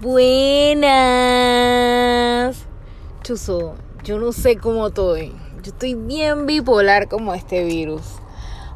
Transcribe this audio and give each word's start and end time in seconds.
Buenas. 0.00 0.94
Chuso, 3.24 3.74
yo 4.04 4.20
no 4.20 4.30
sé 4.30 4.56
cómo 4.56 4.86
estoy. 4.86 5.34
Yo 5.64 5.72
estoy 5.72 5.94
bien 5.94 6.46
bipolar 6.46 7.08
como 7.08 7.34
este 7.34 7.64
virus. 7.64 8.02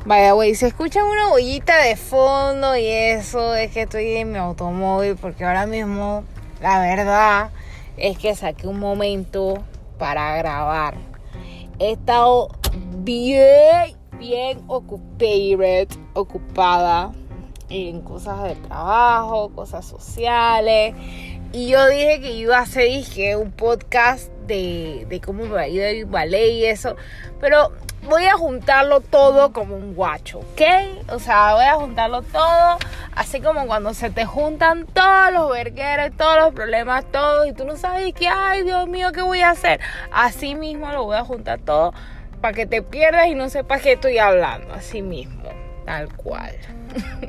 Vaya, 0.04 0.32
güey, 0.32 0.56
se 0.56 0.66
escucha 0.66 1.04
una 1.04 1.29
bollita 1.29 1.76
de 1.76 1.94
fondo 1.94 2.76
y 2.76 2.87
eso 2.87 3.54
es 3.54 3.71
que 3.71 3.83
estoy 3.83 4.16
en 4.16 4.33
mi 4.33 4.38
automóvil 4.38 5.15
porque 5.15 5.44
ahora 5.44 5.65
mismo 5.65 6.24
la 6.61 6.80
verdad 6.80 7.51
es 7.97 8.19
que 8.19 8.34
saqué 8.34 8.66
un 8.66 8.80
momento 8.80 9.62
para 9.98 10.37
grabar. 10.39 10.97
He 11.79 11.93
estado 11.93 12.48
bien, 12.97 13.97
bien 14.19 14.61
ocupada 16.15 17.12
en 17.73 18.03
cosas 18.03 18.43
de 18.45 18.55
trabajo, 18.57 19.51
cosas 19.55 19.85
sociales. 19.85 20.95
Y 21.53 21.69
yo 21.69 21.87
dije 21.89 22.21
que 22.21 22.33
iba 22.33 22.59
a 22.59 22.63
hacer 22.63 22.85
dije, 22.85 23.37
un 23.37 23.53
podcast 23.53 24.30
de, 24.47 25.07
de 25.09 25.21
cómo 25.21 25.45
me 25.45 25.51
va 25.51 25.61
a 25.63 25.69
ir 25.69 25.83
el 25.83 26.05
ballet 26.07 26.51
y 26.53 26.65
eso. 26.66 26.97
Pero 27.41 27.73
voy 28.09 28.25
a 28.25 28.35
juntarlo 28.35 29.01
todo 29.01 29.53
como 29.53 29.77
un 29.77 29.95
guacho, 29.95 30.41
¿ok? 30.41 30.63
O 31.11 31.19
sea, 31.19 31.55
voy 31.55 31.65
a 31.65 31.75
juntarlo 31.75 32.23
todo, 32.23 32.79
así 33.15 33.41
como 33.41 33.66
cuando 33.66 33.95
se 33.95 34.11
te 34.11 34.25
juntan 34.25 34.87
todos 34.87 35.33
los 35.33 35.51
vergueros, 35.51 36.16
todos 36.16 36.37
los 36.37 36.55
problemas, 36.55 37.05
todos, 37.13 37.47
y 37.47 37.52
tú 37.52 37.65
no 37.65 37.77
sabes 37.77 38.13
qué, 38.15 38.29
ay, 38.29 38.65
Dios 38.65 38.89
mío, 38.89 39.13
¿qué 39.13 39.23
voy 39.23 39.41
a 39.41 39.51
hacer? 39.51 39.80
Así 40.13 40.55
mismo 40.55 40.91
lo 40.91 41.05
voy 41.05 41.16
a 41.16 41.25
juntar 41.25 41.61
todo 41.61 41.93
para 42.41 42.55
que 42.55 42.66
te 42.66 42.83
pierdas 42.83 43.29
y 43.29 43.35
no 43.35 43.49
sepas 43.49 43.83
qué 43.83 43.93
estoy 43.93 44.19
hablando, 44.19 44.75
así 44.75 45.01
mismo, 45.01 45.43
tal 45.85 46.15
cual. 46.17 46.57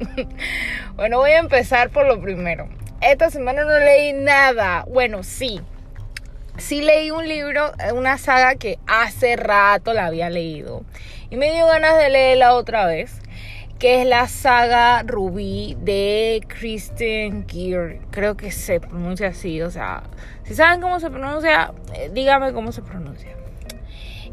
bueno, 0.96 1.18
voy 1.18 1.32
a 1.32 1.40
empezar 1.40 1.90
por 1.90 2.08
lo 2.08 2.22
primero. 2.22 2.68
Esta 3.02 3.30
semana 3.30 3.64
no 3.64 3.78
leí 3.80 4.14
nada. 4.14 4.86
Bueno, 4.88 5.24
sí. 5.24 5.62
Sí 6.58 6.82
leí 6.82 7.12
un 7.12 7.28
libro, 7.28 7.72
una 7.94 8.18
saga 8.18 8.56
que 8.56 8.80
hace 8.88 9.36
rato 9.36 9.94
la 9.94 10.06
había 10.06 10.30
leído. 10.30 10.84
Y 11.30 11.36
me 11.36 11.52
dio 11.52 11.66
ganas 11.66 11.98
de 11.98 12.10
leerla 12.10 12.54
otra 12.54 12.86
vez. 12.86 13.20
Que 13.80 14.02
es 14.02 14.08
la 14.08 14.28
saga 14.30 15.04
Rubí 15.04 15.76
de 15.82 16.42
Kristen 16.48 17.46
Gear. 17.50 17.98
Creo 18.12 18.38
que 18.38 18.52
se 18.52 18.80
pronuncia 18.80 19.30
así. 19.30 19.62
O 19.62 19.72
sea, 19.72 20.04
si 20.44 20.56
saben 20.56 20.80
cómo 20.80 21.00
se 21.00 21.10
pronuncia, 21.10 21.74
eh, 21.94 22.10
dígame 22.14 22.54
cómo 22.54 22.72
se 22.72 22.82
pronuncia. 22.82 23.36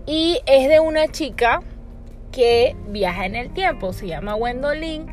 Y 0.07 0.41
es 0.47 0.69
de 0.69 0.79
una 0.79 1.09
chica 1.09 1.61
que 2.33 2.77
viaja 2.89 3.27
en 3.27 3.37
el 3.37 3.51
tiempo. 3.51 3.93
Se 3.93 4.07
llama 4.07 4.35
Gwendolyn. 4.35 5.07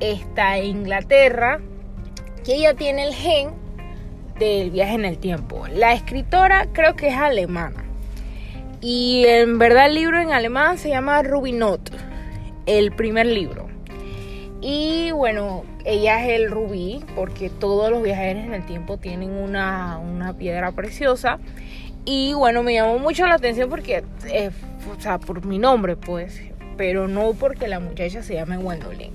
Está 0.00 0.58
en 0.58 0.64
Inglaterra. 0.64 1.60
Que 2.44 2.56
ella 2.56 2.74
tiene 2.74 3.04
el 3.04 3.14
gen 3.14 3.50
del 4.38 4.70
viaje 4.70 4.94
en 4.94 5.04
el 5.04 5.18
tiempo. 5.18 5.66
La 5.68 5.92
escritora 5.92 6.66
creo 6.72 6.96
que 6.96 7.08
es 7.08 7.16
alemana. 7.16 7.84
Y 8.80 9.24
en 9.26 9.58
verdad 9.58 9.86
el 9.86 9.94
libro 9.94 10.20
en 10.20 10.32
alemán 10.32 10.78
se 10.78 10.88
llama 10.88 11.22
Rubinot. 11.22 11.92
El 12.66 12.92
primer 12.92 13.26
libro. 13.26 13.68
Y 14.60 15.10
bueno, 15.10 15.64
ella 15.84 16.24
es 16.24 16.40
el 16.40 16.50
rubí 16.50 17.04
porque 17.16 17.50
todos 17.50 17.90
los 17.90 18.02
viajeros 18.02 18.44
en 18.44 18.54
el 18.54 18.64
tiempo 18.64 18.96
tienen 18.96 19.30
una, 19.30 19.98
una 19.98 20.34
piedra 20.34 20.70
preciosa. 20.72 21.40
Y 22.04 22.34
bueno, 22.34 22.62
me 22.62 22.74
llamó 22.74 22.98
mucho 22.98 23.26
la 23.26 23.34
atención 23.34 23.68
porque, 23.68 24.04
o 24.96 25.00
sea, 25.00 25.18
por 25.18 25.44
mi 25.44 25.58
nombre, 25.58 25.96
pues, 25.96 26.40
pero 26.76 27.08
no 27.08 27.32
porque 27.34 27.68
la 27.68 27.80
muchacha 27.80 28.22
se 28.22 28.34
llame 28.34 28.56
Gwendolyn. 28.56 29.12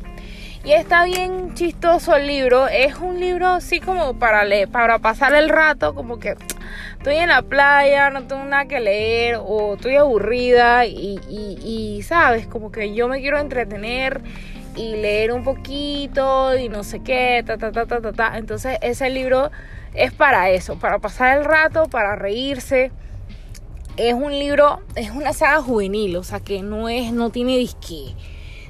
Y 0.64 0.74
está 0.74 1.06
bien 1.06 1.54
chistoso 1.54 2.16
el 2.16 2.28
libro. 2.28 2.68
Es 2.68 2.98
un 2.98 3.20
libro 3.22 3.48
así 3.48 3.80
como 3.80 4.20
para 4.20 4.44
leer, 4.44 4.68
para 4.68 5.00
pasar 5.00 5.34
el 5.34 5.48
rato, 5.48 5.96
como 5.96 6.20
que 6.20 6.36
estoy 6.98 7.16
en 7.16 7.30
la 7.30 7.42
playa, 7.42 8.10
no 8.10 8.23
tengo 8.28 8.44
nada 8.44 8.66
que 8.66 8.82
leer, 8.82 9.40
o 9.42 9.76
estoy 9.76 9.96
aburrida 9.96 10.86
y, 10.86 11.20
y, 11.30 12.02
sabes, 12.04 12.48
como 12.48 12.70
que 12.70 12.94
yo 12.94 13.08
me 13.08 13.22
quiero 13.22 13.40
entretener 13.40 14.22
y 14.76 14.98
leer 14.98 15.32
un 15.32 15.44
poquito 15.44 16.58
y 16.58 16.67
no 16.67 16.84
sé 16.84 17.00
qué, 17.00 17.44
ta, 17.46 17.58
ta, 17.58 17.72
ta, 17.72 17.86
ta, 17.86 18.02
ta, 18.02 18.12
ta. 18.12 18.38
Entonces 18.38 18.78
ese 18.82 19.10
libro 19.10 19.52
es 19.94 20.12
para 20.12 20.50
eso, 20.50 20.78
para 20.78 21.00
pasar 21.00 21.38
el 21.38 21.46
rato, 21.46 21.88
para 21.88 22.17
reírse 22.17 22.92
es 23.98 24.14
un 24.14 24.32
libro, 24.32 24.82
es 24.96 25.12
una 25.12 25.34
saga 25.34 25.62
juvenil, 25.62 26.16
o 26.18 26.24
sea 26.24 26.40
que 26.40 26.62
no 26.62 26.88
es, 26.88 27.12
no 27.12 27.32
tiene 27.32 27.58
disque, 27.58 28.16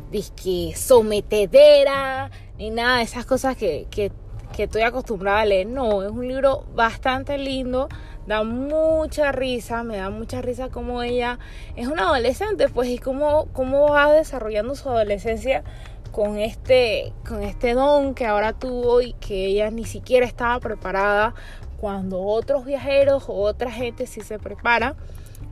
disque 0.10 0.74
sometedera, 0.76 2.32
ni 2.58 2.70
nada 2.70 2.98
de 2.98 3.04
esas 3.04 3.26
cosas 3.26 3.58
que, 3.58 3.88
que, 3.92 4.12
que 4.56 4.64
estoy 4.64 4.84
acostumbrada 4.84 5.42
a 5.42 5.46
leer. 5.46 5.68
No, 5.68 6.02
es 6.02 6.12
un 6.12 6.28
libro 6.28 6.66
bastante 6.74 7.38
lindo, 7.38 7.90
da 8.26 8.44
mucha 8.44 9.34
risa, 9.34 9.84
me 9.84 9.98
da 9.98 10.10
mucha 10.10 10.42
risa 10.42 10.70
como 10.70 11.04
ella 11.04 11.40
es 11.76 11.88
una 11.88 12.04
adolescente, 12.04 12.70
pues, 12.70 12.90
y 12.90 12.98
cómo, 12.98 13.48
cómo 13.52 13.92
va 13.92 14.12
desarrollando 14.12 14.76
su 14.76 14.90
adolescencia 14.90 15.64
con 16.12 16.38
este, 16.40 17.14
con 17.28 17.44
este 17.44 17.74
don 17.74 18.16
que 18.16 18.26
ahora 18.26 18.54
tuvo 18.54 19.02
y 19.02 19.14
que 19.14 19.46
ella 19.48 19.70
ni 19.72 19.86
siquiera 19.86 20.26
estaba 20.26 20.59
preparada 20.59 21.36
cuando 21.78 22.22
otros 22.22 22.66
viajeros 22.66 23.26
o 23.28 23.34
otra 23.34 23.72
gente 23.72 24.08
sí 24.08 24.22
se 24.22 24.40
prepara, 24.40 24.96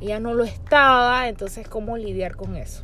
ella 0.01 0.19
no 0.19 0.33
lo 0.33 0.43
estaba, 0.43 1.27
entonces 1.27 1.67
cómo 1.67 1.97
lidiar 1.97 2.35
con 2.35 2.55
eso. 2.55 2.83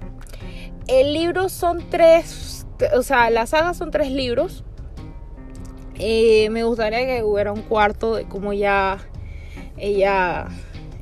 El 0.88 1.14
libro 1.14 1.50
son 1.50 1.90
tres, 1.90 2.66
o 2.96 3.04
sea, 3.04 3.30
la 3.30 3.46
saga 3.48 3.74
son 3.74 3.92
tres 3.92 4.12
libros. 4.12 4.64
Eh, 5.96 6.50
me 6.50 6.64
gustaría 6.64 7.06
que 7.06 7.24
hubiera 7.24 7.52
un 7.52 7.62
cuarto 7.62 8.16
de 8.16 8.28
cómo 8.28 8.54
ya 8.54 8.98
ella, 9.78 10.48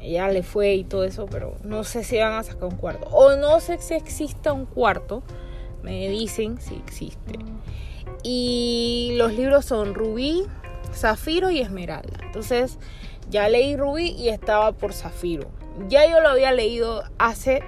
ella 0.02 0.28
le 0.30 0.44
fue 0.44 0.76
y 0.76 0.84
todo 0.84 1.04
eso, 1.04 1.26
pero 1.26 1.56
no 1.64 1.84
sé 1.84 2.04
si 2.04 2.18
van 2.18 2.34
a 2.34 2.44
sacar 2.44 2.66
un 2.66 2.76
cuarto. 2.76 3.08
O 3.12 3.36
no 3.36 3.60
sé 3.60 3.78
si 3.80 3.94
exista 3.94 4.54
un 4.54 4.66
cuarto. 4.66 5.24
Me 5.84 6.10
dicen 6.10 6.60
si 6.60 6.76
existe. 6.76 7.40
Y 8.24 9.14
los 9.18 9.34
libros 9.34 9.66
son 9.66 9.94
Rubí, 9.94 10.44
Zafiro 11.00 11.50
y 11.50 11.62
Esmeralda. 11.62 12.20
Entonces 12.24 12.78
ya 13.30 13.48
leí 13.50 13.76
Rubí 13.76 14.10
y 14.12 14.30
estaba 14.30 14.72
por 14.72 14.94
Zafiro. 14.94 15.50
Ya 15.88 16.10
yo 16.10 16.20
lo 16.20 16.30
había 16.30 16.52
leído 16.52 17.04
hace, 17.18 17.64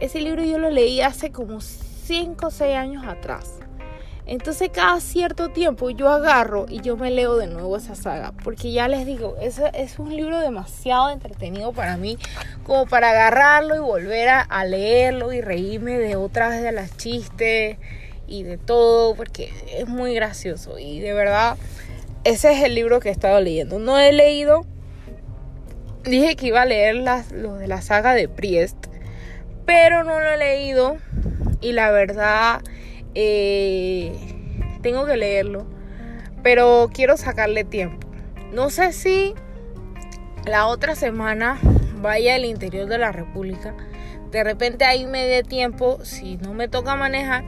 ese 0.00 0.20
libro 0.20 0.42
yo 0.42 0.58
lo 0.58 0.70
leí 0.70 1.00
hace 1.00 1.30
como 1.30 1.60
5 1.60 2.46
o 2.46 2.50
6 2.50 2.76
años 2.76 3.04
atrás. 3.06 3.62
Entonces 4.24 4.70
cada 4.72 5.00
cierto 5.00 5.50
tiempo 5.50 5.90
yo 5.90 6.08
agarro 6.08 6.66
y 6.68 6.80
yo 6.80 6.96
me 6.96 7.10
leo 7.10 7.36
de 7.36 7.48
nuevo 7.48 7.76
esa 7.76 7.94
saga. 7.94 8.32
Porque 8.44 8.72
ya 8.72 8.86
les 8.88 9.04
digo, 9.04 9.36
es, 9.40 9.60
es 9.74 9.98
un 9.98 10.14
libro 10.14 10.38
demasiado 10.38 11.10
entretenido 11.10 11.72
para 11.72 11.96
mí. 11.96 12.18
Como 12.64 12.86
para 12.86 13.10
agarrarlo 13.10 13.74
y 13.74 13.80
volver 13.80 14.28
a, 14.28 14.40
a 14.40 14.64
leerlo 14.64 15.32
y 15.32 15.40
reírme 15.40 15.98
de 15.98 16.14
otras 16.16 16.62
de 16.62 16.70
las 16.70 16.96
chistes 16.96 17.78
y 18.28 18.44
de 18.44 18.58
todo. 18.58 19.16
Porque 19.16 19.52
es 19.72 19.88
muy 19.88 20.14
gracioso. 20.14 20.78
Y 20.78 21.00
de 21.00 21.14
verdad, 21.14 21.56
ese 22.24 22.52
es 22.52 22.62
el 22.62 22.74
libro 22.74 23.00
que 23.00 23.08
he 23.08 23.12
estado 23.12 23.40
leyendo. 23.40 23.78
No 23.78 23.98
he 23.98 24.12
leído 24.12 24.66
dije 26.10 26.36
que 26.36 26.48
iba 26.48 26.62
a 26.62 26.66
leer 26.66 26.96
las, 26.96 27.30
de 27.30 27.66
la 27.66 27.80
saga 27.80 28.14
de 28.14 28.28
Priest, 28.28 28.86
pero 29.66 30.04
no 30.04 30.20
lo 30.20 30.30
he 30.30 30.36
leído 30.36 30.96
y 31.60 31.72
la 31.72 31.90
verdad 31.90 32.60
eh, 33.14 34.12
tengo 34.82 35.06
que 35.06 35.16
leerlo, 35.16 35.66
pero 36.42 36.90
quiero 36.92 37.16
sacarle 37.16 37.64
tiempo. 37.64 38.08
No 38.52 38.70
sé 38.70 38.92
si 38.92 39.34
la 40.44 40.66
otra 40.66 40.94
semana 40.94 41.58
vaya 41.96 42.34
al 42.34 42.44
interior 42.44 42.86
de 42.86 42.98
la 42.98 43.12
República. 43.12 43.74
De 44.30 44.42
repente 44.42 44.84
ahí 44.84 45.06
me 45.06 45.24
dé 45.26 45.42
tiempo, 45.42 46.04
si 46.04 46.36
no 46.38 46.52
me 46.52 46.66
toca 46.66 46.96
manejar, 46.96 47.44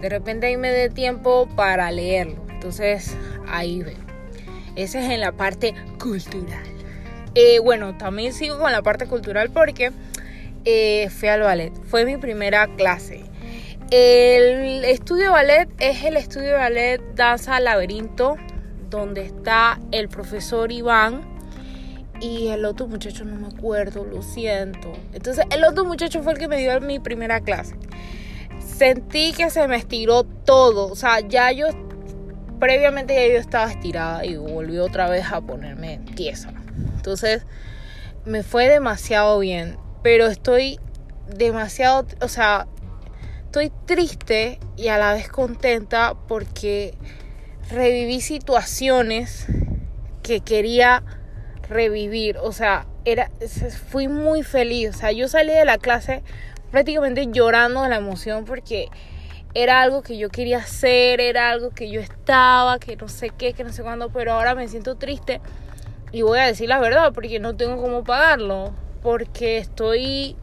de 0.00 0.08
repente 0.08 0.46
ahí 0.46 0.56
me 0.56 0.70
dé 0.70 0.88
tiempo 0.88 1.48
para 1.54 1.90
leerlo. 1.90 2.42
Entonces 2.50 3.16
ahí 3.46 3.82
veo. 3.82 4.01
Ese 4.76 5.04
es 5.04 5.10
en 5.10 5.20
la 5.20 5.32
parte 5.32 5.74
cultural. 6.00 6.64
Eh, 7.34 7.60
bueno, 7.60 7.96
también 7.96 8.32
sigo 8.32 8.58
con 8.58 8.72
la 8.72 8.82
parte 8.82 9.06
cultural 9.06 9.50
porque 9.50 9.92
eh, 10.64 11.08
fui 11.10 11.28
al 11.28 11.40
ballet. 11.40 11.72
Fue 11.84 12.04
mi 12.04 12.16
primera 12.16 12.66
clase. 12.76 13.24
El 13.90 14.84
estudio 14.84 15.24
de 15.24 15.30
ballet 15.30 15.68
es 15.78 16.02
el 16.04 16.16
estudio 16.16 16.48
de 16.48 16.54
ballet 16.54 17.02
Danza 17.14 17.60
Laberinto, 17.60 18.36
donde 18.88 19.22
está 19.26 19.78
el 19.90 20.08
profesor 20.08 20.72
Iván 20.72 21.32
y 22.22 22.48
el 22.48 22.64
otro 22.64 22.86
muchacho 22.86 23.24
no 23.24 23.34
me 23.34 23.48
acuerdo, 23.48 24.04
lo 24.04 24.22
siento. 24.22 24.92
Entonces, 25.12 25.44
el 25.50 25.64
otro 25.64 25.84
muchacho 25.84 26.22
fue 26.22 26.32
el 26.32 26.38
que 26.38 26.48
me 26.48 26.56
dio 26.56 26.80
mi 26.80 27.00
primera 27.00 27.40
clase. 27.40 27.74
Sentí 28.60 29.32
que 29.32 29.50
se 29.50 29.66
me 29.68 29.76
estiró 29.76 30.24
todo, 30.24 30.86
o 30.86 30.96
sea, 30.96 31.20
ya 31.20 31.52
yo 31.52 31.66
previamente 32.62 33.16
ya 33.16 33.26
yo 33.26 33.40
estaba 33.40 33.68
estirada 33.68 34.24
y 34.24 34.36
volví 34.36 34.78
otra 34.78 35.10
vez 35.10 35.24
a 35.32 35.40
ponerme 35.40 35.98
tiesa. 36.14 36.52
Entonces 36.94 37.44
me 38.24 38.44
fue 38.44 38.68
demasiado 38.68 39.40
bien, 39.40 39.78
pero 40.04 40.28
estoy 40.28 40.78
demasiado, 41.26 42.06
o 42.20 42.28
sea, 42.28 42.68
estoy 43.46 43.72
triste 43.84 44.60
y 44.76 44.86
a 44.86 44.98
la 44.98 45.12
vez 45.12 45.28
contenta 45.28 46.14
porque 46.28 46.94
reviví 47.68 48.20
situaciones 48.20 49.46
que 50.22 50.38
quería 50.38 51.02
revivir. 51.68 52.38
O 52.38 52.52
sea, 52.52 52.86
era, 53.04 53.32
fui 53.88 54.06
muy 54.06 54.44
feliz. 54.44 54.90
O 54.90 54.92
sea, 54.92 55.10
yo 55.10 55.26
salí 55.26 55.52
de 55.52 55.64
la 55.64 55.78
clase 55.78 56.22
prácticamente 56.70 57.26
llorando 57.26 57.82
de 57.82 57.88
la 57.88 57.96
emoción 57.96 58.44
porque 58.44 58.88
era 59.54 59.82
algo 59.82 60.02
que 60.02 60.16
yo 60.16 60.30
quería 60.30 60.58
hacer, 60.58 61.20
era 61.20 61.50
algo 61.50 61.70
que 61.70 61.90
yo 61.90 62.00
estaba, 62.00 62.78
que 62.78 62.96
no 62.96 63.08
sé 63.08 63.30
qué, 63.30 63.52
que 63.52 63.64
no 63.64 63.72
sé 63.72 63.82
cuándo, 63.82 64.10
pero 64.10 64.32
ahora 64.32 64.54
me 64.54 64.68
siento 64.68 64.96
triste 64.96 65.40
y 66.10 66.22
voy 66.22 66.38
a 66.38 66.46
decir 66.46 66.68
la 66.68 66.78
verdad 66.78 67.12
porque 67.12 67.38
no 67.40 67.56
tengo 67.56 67.80
cómo 67.80 68.04
pagarlo, 68.04 68.72
porque 69.02 69.58
estoy 69.58 70.36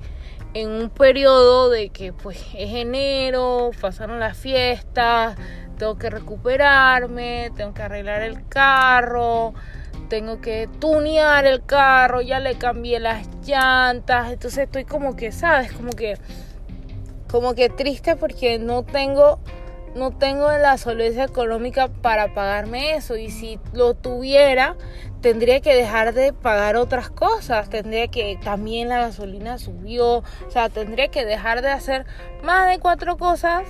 en 0.54 0.70
un 0.70 0.90
periodo 0.90 1.70
de 1.70 1.90
que 1.90 2.12
pues 2.14 2.38
es 2.56 2.74
enero, 2.74 3.72
pasaron 3.80 4.20
las 4.20 4.38
fiestas, 4.38 5.38
tengo 5.78 5.98
que 5.98 6.10
recuperarme, 6.10 7.52
tengo 7.56 7.74
que 7.74 7.82
arreglar 7.82 8.22
el 8.22 8.48
carro, 8.48 9.54
tengo 10.10 10.42
que 10.42 10.68
tunear 10.80 11.46
el 11.46 11.64
carro, 11.66 12.22
ya 12.22 12.40
le 12.40 12.56
cambié 12.58 13.00
las 13.00 13.28
llantas, 13.46 14.32
entonces 14.32 14.66
estoy 14.66 14.86
como 14.86 15.16
que, 15.16 15.32
¿sabes? 15.32 15.72
Como 15.72 15.92
que 15.92 16.18
como 17.32 17.54
que 17.54 17.70
triste 17.70 18.16
porque 18.16 18.60
no 18.60 18.84
tengo 18.84 19.40
no 19.96 20.12
tengo 20.12 20.52
la 20.52 20.78
solvencia 20.78 21.24
económica 21.24 21.88
para 21.88 22.34
pagarme 22.34 22.96
eso. 22.96 23.18
Y 23.18 23.30
si 23.32 23.60
lo 23.74 23.96
tuviera 23.96 24.76
tendría 25.22 25.60
que 25.60 25.76
dejar 25.76 26.14
de 26.14 26.32
pagar 26.32 26.76
otras 26.76 27.10
cosas, 27.10 27.70
tendría 27.70 28.08
que 28.08 28.40
también 28.44 28.88
la 28.90 29.00
gasolina 29.00 29.58
subió, 29.58 30.18
o 30.18 30.24
sea, 30.50 30.70
tendría 30.70 31.10
que 31.10 31.26
dejar 31.26 31.62
de 31.62 31.70
hacer 31.70 32.06
más 32.42 32.70
de 32.70 32.80
cuatro 32.80 33.18
cosas 33.18 33.68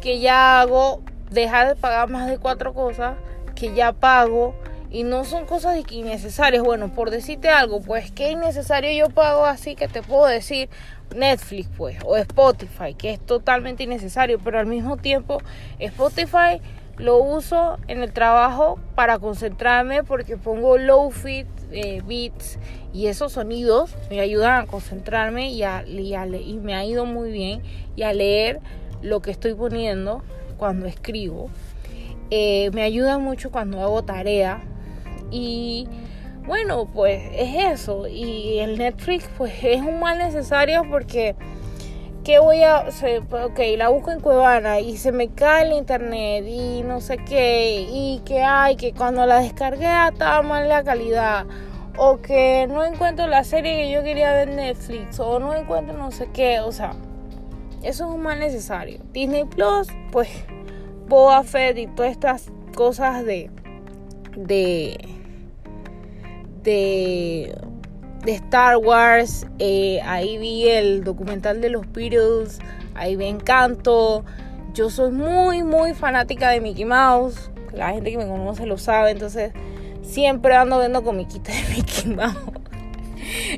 que 0.00 0.18
ya 0.18 0.60
hago, 0.60 1.02
dejar 1.30 1.68
de 1.68 1.76
pagar 1.76 2.08
más 2.08 2.28
de 2.28 2.38
cuatro 2.38 2.74
cosas 2.74 3.16
que 3.54 3.74
ya 3.74 3.92
pago. 3.92 4.54
Y 4.92 5.04
no 5.04 5.24
son 5.24 5.46
cosas 5.46 5.78
innecesarias. 5.88 6.64
Bueno, 6.64 6.92
por 6.92 7.10
decirte 7.10 7.48
algo, 7.48 7.80
pues 7.80 8.10
que 8.10 8.32
innecesario 8.32 8.90
yo 8.90 9.14
pago 9.14 9.44
así 9.44 9.76
que 9.76 9.86
te 9.86 10.02
puedo 10.02 10.26
decir 10.26 10.68
Netflix, 11.14 11.68
pues, 11.76 11.98
o 12.04 12.16
Spotify, 12.16 12.94
que 12.94 13.12
es 13.12 13.20
totalmente 13.20 13.82
innecesario, 13.82 14.38
pero 14.38 14.58
al 14.58 14.66
mismo 14.66 14.96
tiempo 14.96 15.38
Spotify 15.78 16.60
lo 16.98 17.18
uso 17.18 17.78
en 17.88 18.02
el 18.02 18.12
trabajo 18.12 18.78
para 18.94 19.18
concentrarme 19.18 20.04
porque 20.04 20.36
pongo 20.36 20.76
low 20.76 21.10
fit 21.10 21.46
eh, 21.72 22.02
beats 22.06 22.58
y 22.92 23.06
esos 23.06 23.32
sonidos 23.32 23.94
me 24.10 24.20
ayudan 24.20 24.62
a 24.62 24.66
concentrarme 24.66 25.50
y, 25.50 25.62
a, 25.62 25.84
y 25.86 26.58
me 26.58 26.74
ha 26.74 26.84
ido 26.84 27.06
muy 27.06 27.30
bien 27.30 27.62
y 27.96 28.02
a 28.02 28.12
leer 28.12 28.60
lo 29.00 29.22
que 29.22 29.30
estoy 29.30 29.54
poniendo 29.54 30.22
cuando 30.58 30.86
escribo. 30.86 31.48
Eh, 32.30 32.70
me 32.74 32.82
ayuda 32.82 33.18
mucho 33.18 33.50
cuando 33.50 33.80
hago 33.80 34.02
tarea 34.02 34.62
y 35.30 35.88
bueno, 36.46 36.88
pues 36.92 37.22
es 37.34 37.78
eso. 37.78 38.06
Y 38.06 38.58
el 38.58 38.78
Netflix 38.78 39.28
pues 39.36 39.52
es 39.62 39.80
un 39.80 40.00
mal 40.00 40.18
necesario 40.18 40.82
porque... 40.88 41.34
¿Qué 42.24 42.38
voy 42.38 42.62
a 42.62 42.76
hacer? 42.76 43.22
Ok, 43.32 43.58
la 43.78 43.88
busco 43.88 44.10
en 44.10 44.20
Cuevana 44.20 44.78
y 44.78 44.98
se 44.98 45.10
me 45.10 45.28
cae 45.28 45.66
el 45.66 45.72
internet 45.72 46.44
y 46.46 46.82
no 46.82 47.00
sé 47.00 47.16
qué. 47.16 47.86
Y 47.90 48.20
que 48.26 48.42
hay, 48.42 48.76
que 48.76 48.92
cuando 48.92 49.24
la 49.24 49.40
descargué 49.40 49.88
estaba 50.06 50.42
mal 50.42 50.68
la 50.68 50.84
calidad. 50.84 51.46
O 51.96 52.18
que 52.18 52.66
no 52.68 52.84
encuentro 52.84 53.26
la 53.26 53.42
serie 53.42 53.74
que 53.84 53.90
yo 53.90 54.02
quería 54.02 54.34
ver 54.34 54.50
en 54.50 54.56
Netflix. 54.56 55.18
O 55.18 55.38
no 55.38 55.54
encuentro 55.54 55.96
no 55.96 56.10
sé 56.10 56.28
qué. 56.30 56.60
O 56.60 56.72
sea, 56.72 56.92
eso 57.82 58.04
es 58.04 58.14
un 58.14 58.22
mal 58.22 58.38
necesario. 58.38 59.00
Disney 59.12 59.44
Plus, 59.44 59.88
pues 60.12 60.28
Boa 61.08 61.42
Fett 61.42 61.78
y 61.78 61.86
todas 61.86 62.12
estas 62.12 62.52
cosas 62.74 63.24
de. 63.24 63.50
de 64.36 65.19
de, 66.62 67.56
Star 68.26 68.76
Wars, 68.76 69.46
eh, 69.58 70.00
ahí 70.04 70.38
vi 70.38 70.68
el 70.68 71.04
documental 71.04 71.60
de 71.60 71.70
los 71.70 71.90
Beatles, 71.92 72.58
ahí 72.94 73.16
me 73.16 73.28
encanto. 73.28 74.24
Yo 74.74 74.90
soy 74.90 75.10
muy, 75.10 75.62
muy 75.62 75.94
fanática 75.94 76.50
de 76.50 76.60
Mickey 76.60 76.84
Mouse. 76.84 77.50
La 77.72 77.90
gente 77.90 78.10
que 78.10 78.18
me 78.18 78.26
conoce 78.26 78.66
lo 78.66 78.78
sabe, 78.78 79.12
entonces 79.12 79.52
siempre 80.02 80.54
ando 80.54 80.78
viendo 80.78 81.02
comiquitas 81.02 81.54
de 81.56 81.74
Mickey 81.74 82.14
Mouse 82.14 82.36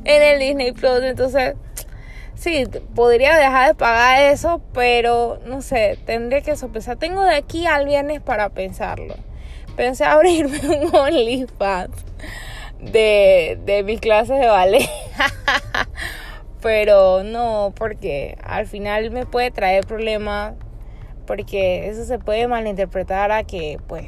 en 0.04 0.22
el 0.22 0.38
Disney 0.38 0.72
Plus. 0.72 1.02
Entonces, 1.02 1.54
sí, 2.34 2.64
podría 2.94 3.37
dejar 3.37 3.69
de 3.69 3.75
pagar 3.75 4.22
eso, 4.32 4.60
pero 4.72 5.40
no 5.46 5.60
sé, 5.60 5.99
tendría 6.06 6.40
que 6.40 6.56
sopesar. 6.56 6.96
Tengo 6.99 7.25
de 7.25 7.34
aquí 7.34 7.66
al 7.66 7.87
viernes 7.87 8.20
para 8.20 8.49
pensarlo. 8.50 9.16
Pensé 9.76 10.04
abrirme 10.04 10.60
un 10.87 10.94
OnlyFans 10.94 12.04
de, 12.82 13.58
de 13.64 13.82
mis 13.84 14.00
clases 14.00 14.38
de 14.38 14.46
ballet. 14.46 14.88
Pero 16.61 17.25
no, 17.25 17.73
porque 17.76 18.37
al 18.44 18.67
final 18.67 19.11
me 19.11 19.26
puede 19.26 19.50
traer 19.50 19.84
problemas, 19.84 20.55
porque 21.26 21.88
eso 21.88 22.05
se 22.05 22.19
puede 22.19 22.46
malinterpretar 22.46 23.32
a 23.32 23.43
que 23.43 23.79
pues 23.88 24.06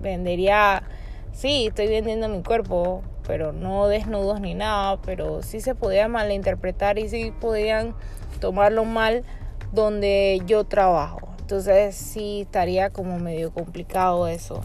vendería, 0.00 0.84
sí, 1.32 1.66
estoy 1.66 1.88
vendiendo 1.88 2.28
mi 2.28 2.42
cuerpo, 2.42 3.02
pero 3.26 3.52
no 3.52 3.88
desnudos 3.88 4.40
ni 4.40 4.54
nada, 4.54 5.00
pero 5.02 5.42
sí 5.42 5.60
se 5.60 5.74
podía 5.74 6.06
malinterpretar 6.06 6.98
y 6.98 7.08
sí 7.08 7.32
podían 7.40 7.94
tomarlo 8.40 8.84
mal 8.84 9.24
donde 9.72 10.40
yo 10.46 10.64
trabajo. 10.64 11.28
Entonces 11.40 11.96
sí 11.96 12.42
estaría 12.42 12.90
como 12.90 13.18
medio 13.18 13.52
complicado 13.52 14.28
eso. 14.28 14.60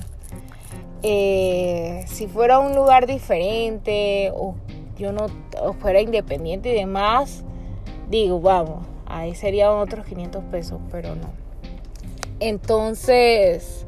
Eh, 1.08 2.04
si 2.08 2.26
fuera 2.26 2.58
un 2.58 2.76
lugar 2.76 3.06
diferente 3.06 4.32
o 4.34 4.56
yo 4.98 5.12
no 5.12 5.28
fuera 5.80 6.02
independiente 6.02 6.72
y 6.72 6.74
demás, 6.74 7.44
digo, 8.10 8.42
vamos, 8.42 8.88
ahí 9.06 9.36
serían 9.36 9.70
otros 9.70 10.08
500 10.08 10.44
pesos, 10.46 10.82
pero 10.90 11.14
no. 11.14 11.30
Entonces, 12.40 13.86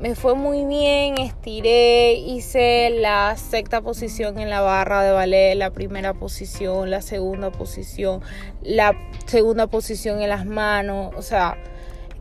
me 0.00 0.16
fue 0.16 0.34
muy 0.34 0.64
bien, 0.64 1.16
estiré, 1.18 2.14
hice 2.14 2.90
la 2.90 3.36
sexta 3.36 3.80
posición 3.80 4.40
en 4.40 4.50
la 4.50 4.62
barra 4.62 5.04
de 5.04 5.12
ballet, 5.12 5.54
la 5.54 5.70
primera 5.70 6.12
posición, 6.12 6.90
la 6.90 7.02
segunda 7.02 7.52
posición, 7.52 8.20
la 8.62 8.96
segunda 9.26 9.68
posición 9.68 10.20
en 10.20 10.28
las 10.28 10.44
manos, 10.44 11.14
o 11.16 11.22
sea, 11.22 11.56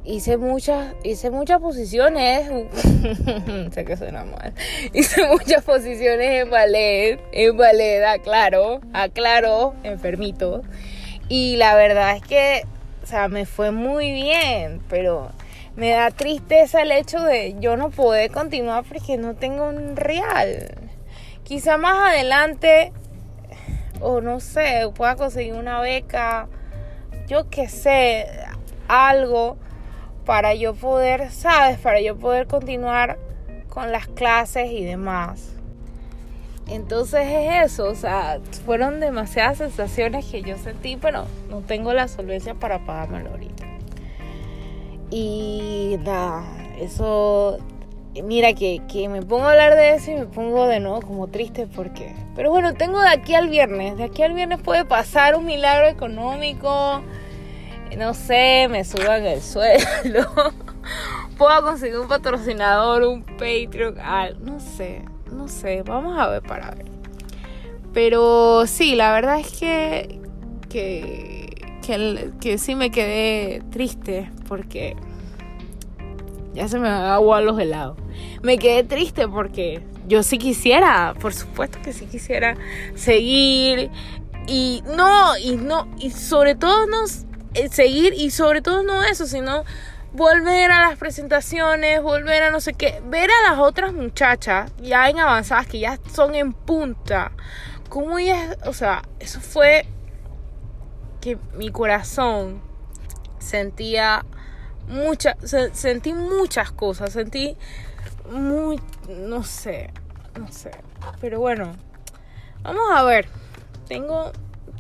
hice 0.03 0.37
muchas, 0.37 0.93
hice 1.03 1.29
muchas 1.29 1.59
posiciones, 1.59 2.49
sé 3.71 3.85
que 3.85 3.97
suena 3.97 4.23
mal, 4.25 4.53
hice 4.93 5.27
muchas 5.27 5.63
posiciones 5.63 6.43
en 6.43 6.49
ballet, 6.49 7.19
en 7.31 7.57
ballet, 7.57 8.03
aclaro, 8.03 8.81
aclaro, 8.93 9.75
enfermito. 9.83 10.63
Y 11.29 11.55
la 11.57 11.75
verdad 11.75 12.17
es 12.17 12.23
que, 12.23 12.63
o 13.03 13.05
sea, 13.05 13.27
me 13.27 13.45
fue 13.45 13.71
muy 13.71 14.11
bien, 14.11 14.81
pero 14.89 15.31
me 15.75 15.91
da 15.91 16.11
tristeza 16.11 16.81
el 16.81 16.91
hecho 16.91 17.23
de 17.23 17.55
yo 17.59 17.77
no 17.77 17.89
poder 17.89 18.31
continuar 18.31 18.83
porque 18.83 19.17
no 19.17 19.35
tengo 19.35 19.69
un 19.69 19.95
real. 19.95 20.75
Quizá 21.43 21.77
más 21.77 22.13
adelante, 22.13 22.91
o 24.01 24.19
no 24.19 24.39
sé, 24.39 24.89
pueda 24.95 25.15
conseguir 25.15 25.53
una 25.53 25.79
beca, 25.79 26.47
yo 27.27 27.49
qué 27.49 27.69
sé, 27.69 28.27
algo 28.87 29.57
para 30.31 30.53
yo 30.53 30.73
poder, 30.73 31.29
¿sabes? 31.29 31.77
Para 31.79 31.99
yo 31.99 32.15
poder 32.15 32.47
continuar 32.47 33.19
con 33.67 33.91
las 33.91 34.07
clases 34.07 34.71
y 34.71 34.81
demás. 34.81 35.57
Entonces 36.69 37.27
es 37.27 37.65
eso, 37.65 37.89
o 37.89 37.95
sea, 37.95 38.39
fueron 38.65 39.01
demasiadas 39.01 39.57
sensaciones 39.57 40.23
que 40.23 40.41
yo 40.41 40.57
sentí, 40.57 40.95
pero 40.95 41.25
no 41.49 41.59
tengo 41.59 41.91
la 41.93 42.07
solvencia 42.07 42.53
para 42.53 42.79
pagármelo 42.85 43.31
ahorita. 43.31 43.65
Y 45.09 45.97
nada, 46.05 46.45
eso, 46.79 47.57
mira 48.23 48.53
que, 48.53 48.81
que 48.89 49.09
me 49.09 49.23
pongo 49.23 49.47
a 49.47 49.51
hablar 49.51 49.75
de 49.75 49.95
eso 49.95 50.11
y 50.11 50.15
me 50.15 50.27
pongo 50.27 50.65
de 50.65 50.79
nuevo 50.79 51.01
como 51.01 51.27
triste 51.27 51.67
porque... 51.67 52.15
Pero 52.37 52.51
bueno, 52.51 52.73
tengo 52.73 53.01
de 53.01 53.09
aquí 53.09 53.35
al 53.35 53.49
viernes, 53.49 53.97
de 53.97 54.05
aquí 54.05 54.23
al 54.23 54.33
viernes 54.33 54.61
puede 54.61 54.85
pasar 54.85 55.35
un 55.35 55.43
milagro 55.43 55.89
económico 55.89 57.03
no 57.97 58.13
sé, 58.13 58.67
me 58.69 58.83
suban 58.83 59.25
el 59.25 59.41
sueldo, 59.41 60.53
puedo 61.37 61.61
conseguir 61.61 61.99
un 61.99 62.07
patrocinador, 62.07 63.03
un 63.03 63.23
Patreon, 63.23 63.95
no 64.41 64.59
sé, 64.59 65.03
no 65.31 65.47
sé, 65.47 65.83
vamos 65.83 66.17
a 66.19 66.27
ver 66.27 66.41
para 66.41 66.71
ver. 66.71 66.85
Pero 67.93 68.65
sí, 68.67 68.95
la 68.95 69.11
verdad 69.11 69.39
es 69.39 69.51
que, 69.51 70.21
que, 70.69 71.55
que, 72.39 72.57
sí 72.57 72.75
me 72.75 72.89
quedé 72.89 73.61
triste 73.69 74.31
porque 74.47 74.95
ya 76.53 76.67
se 76.67 76.79
me 76.79 76.87
agua 76.87 77.41
los 77.41 77.59
helados. 77.59 77.97
Me 78.41 78.57
quedé 78.57 78.83
triste 78.83 79.27
porque 79.27 79.83
yo 80.07 80.23
sí 80.23 80.37
quisiera, 80.37 81.13
por 81.19 81.33
supuesto 81.33 81.79
que 81.83 81.91
sí 81.91 82.05
quisiera 82.05 82.55
seguir 82.95 83.89
y 84.47 84.83
no, 84.95 85.37
y 85.37 85.57
no, 85.57 85.87
y 85.99 86.11
sobre 86.11 86.55
todo 86.55 86.87
nos 86.87 87.25
seguir 87.71 88.13
y 88.13 88.31
sobre 88.31 88.61
todo 88.61 88.83
no 88.83 89.03
eso, 89.03 89.25
sino 89.25 89.63
volver 90.13 90.71
a 90.71 90.89
las 90.89 90.97
presentaciones, 90.97 92.01
volver 92.01 92.43
a 92.43 92.51
no 92.51 92.59
sé 92.59 92.73
qué, 92.73 93.01
ver 93.05 93.29
a 93.29 93.49
las 93.49 93.59
otras 93.59 93.93
muchachas 93.93 94.71
ya 94.81 95.09
en 95.09 95.19
avanzadas 95.19 95.67
que 95.67 95.79
ya 95.79 95.99
son 96.13 96.35
en 96.35 96.53
punta. 96.53 97.31
Como 97.89 98.19
ellas, 98.19 98.57
o 98.65 98.73
sea, 98.73 99.03
eso 99.19 99.39
fue 99.41 99.85
que 101.19 101.37
mi 101.53 101.69
corazón 101.71 102.61
sentía 103.39 104.25
muchas, 104.87 105.35
sentí 105.73 106.13
muchas 106.13 106.71
cosas, 106.71 107.13
sentí 107.13 107.57
muy, 108.29 108.79
no 109.09 109.43
sé, 109.43 109.91
no 110.39 110.51
sé, 110.51 110.71
pero 111.19 111.39
bueno, 111.39 111.73
vamos 112.63 112.85
a 112.93 113.03
ver, 113.03 113.27
tengo, 113.87 114.31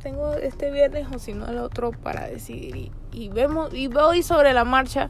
tengo 0.01 0.33
este 0.33 0.71
viernes 0.71 1.07
o 1.13 1.19
si 1.19 1.33
no 1.33 1.47
el 1.47 1.57
otro 1.59 1.91
para 1.91 2.27
decidir 2.27 2.91
y, 3.11 3.29
vemos, 3.29 3.73
y 3.73 3.87
voy 3.87 4.23
sobre 4.23 4.53
la 4.53 4.63
marcha 4.63 5.09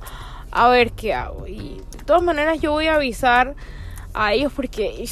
a 0.51 0.69
ver 0.69 0.91
qué 0.91 1.13
hago 1.13 1.47
y 1.47 1.81
de 1.97 2.03
todas 2.05 2.21
maneras 2.21 2.59
yo 2.59 2.71
voy 2.71 2.87
a 2.87 2.95
avisar 2.95 3.55
a 4.13 4.33
ellos 4.33 4.51
porque 4.53 5.05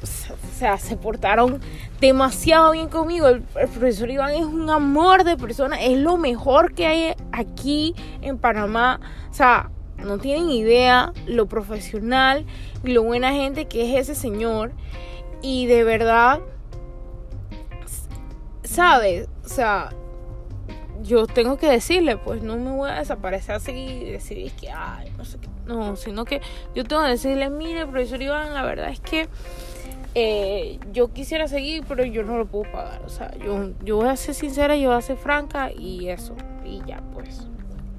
o 0.00 0.56
sea, 0.58 0.78
se 0.78 0.96
portaron 0.96 1.60
demasiado 2.00 2.72
bien 2.72 2.88
conmigo. 2.88 3.28
El, 3.28 3.42
profesor 3.42 4.10
Iván 4.10 4.30
es 4.30 4.44
un 4.44 4.70
amor 4.70 5.24
de 5.24 5.36
persona, 5.36 5.80
es 5.82 5.98
lo 5.98 6.16
mejor 6.16 6.74
que 6.74 6.86
hay 6.86 7.14
aquí 7.32 7.94
en 8.22 8.38
Panamá. 8.38 9.00
O 9.30 9.34
sea, 9.34 9.70
no 9.96 10.18
tienen 10.18 10.50
idea 10.50 11.12
lo 11.26 11.46
profesional 11.46 12.46
y 12.84 12.92
lo 12.92 13.02
buena 13.02 13.32
gente 13.32 13.66
que 13.66 13.90
es 13.90 14.08
ese 14.08 14.14
señor. 14.14 14.72
Y 15.42 15.66
de 15.66 15.84
verdad, 15.84 16.40
¿sabes? 18.78 19.28
O 19.44 19.48
sea, 19.48 19.90
yo 21.02 21.26
tengo 21.26 21.56
que 21.56 21.68
decirle, 21.68 22.16
pues 22.16 22.42
no 22.44 22.56
me 22.56 22.70
voy 22.70 22.88
a 22.90 23.00
desaparecer 23.00 23.56
así 23.56 23.72
y 23.72 24.04
decir 24.12 24.52
que, 24.52 24.70
ay, 24.70 25.12
no 25.18 25.24
sé 25.24 25.38
qué. 25.38 25.48
No, 25.66 25.96
sino 25.96 26.24
que 26.24 26.40
yo 26.76 26.84
tengo 26.84 27.02
que 27.02 27.08
decirle, 27.10 27.50
mire, 27.50 27.86
profesor 27.86 28.22
Iván, 28.22 28.54
la 28.54 28.62
verdad 28.62 28.90
es 28.90 29.00
que 29.00 29.28
eh, 30.14 30.78
yo 30.92 31.12
quisiera 31.12 31.48
seguir, 31.48 31.84
pero 31.88 32.04
yo 32.04 32.22
no 32.22 32.38
lo 32.38 32.46
puedo 32.46 32.70
pagar. 32.70 33.02
O 33.04 33.08
sea, 33.08 33.36
yo, 33.38 33.70
yo 33.82 33.96
voy 33.96 34.08
a 34.08 34.16
ser 34.16 34.36
sincera, 34.36 34.76
yo 34.76 34.90
voy 34.90 34.98
a 34.98 35.02
ser 35.02 35.16
franca 35.16 35.72
y 35.72 36.08
eso. 36.08 36.36
Y 36.64 36.80
ya, 36.86 37.02
pues. 37.12 37.48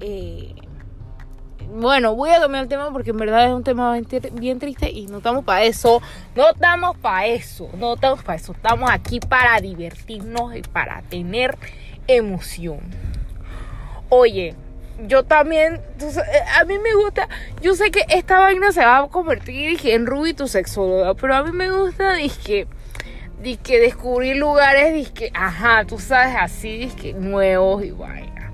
Eh, 0.00 0.54
bueno, 1.72 2.14
voy 2.14 2.30
a 2.30 2.40
cambiar 2.40 2.64
el 2.64 2.68
tema 2.68 2.92
porque 2.92 3.10
en 3.10 3.16
verdad 3.16 3.46
es 3.46 3.52
un 3.52 3.64
tema 3.64 3.98
bien 4.32 4.58
triste 4.58 4.90
y 4.90 5.06
no 5.06 5.18
estamos 5.18 5.44
para 5.44 5.64
eso. 5.64 6.02
No 6.34 6.50
estamos 6.50 6.96
para 6.98 7.26
eso. 7.26 7.68
No 7.78 7.94
estamos 7.94 8.22
para 8.22 8.36
eso. 8.36 8.52
Estamos 8.52 8.90
aquí 8.90 9.20
para 9.20 9.60
divertirnos 9.60 10.56
y 10.56 10.62
para 10.62 11.02
tener 11.02 11.56
emoción. 12.06 12.80
Oye, 14.08 14.56
yo 15.06 15.22
también, 15.22 15.80
eh, 16.00 16.42
a 16.60 16.64
mí 16.64 16.78
me 16.78 16.94
gusta, 16.94 17.28
yo 17.62 17.74
sé 17.74 17.90
que 17.90 18.04
esta 18.08 18.38
vaina 18.38 18.72
se 18.72 18.84
va 18.84 18.98
a 18.98 19.08
convertir 19.08 19.78
en 19.84 20.06
Ruby 20.06 20.34
tu 20.34 20.48
sexóloga, 20.48 21.14
pero 21.14 21.36
a 21.36 21.42
mí 21.42 21.52
me 21.52 21.70
gusta, 21.70 22.14
dije, 22.14 22.66
dije, 23.40 23.78
descubrir 23.78 24.36
lugares, 24.36 24.92
dije, 24.92 25.30
ajá, 25.34 25.84
tú 25.84 25.98
sabes, 25.98 26.34
así, 26.38 26.76
dije, 26.76 27.12
nuevos 27.14 27.84
y 27.84 27.92
vaina. 27.92 28.52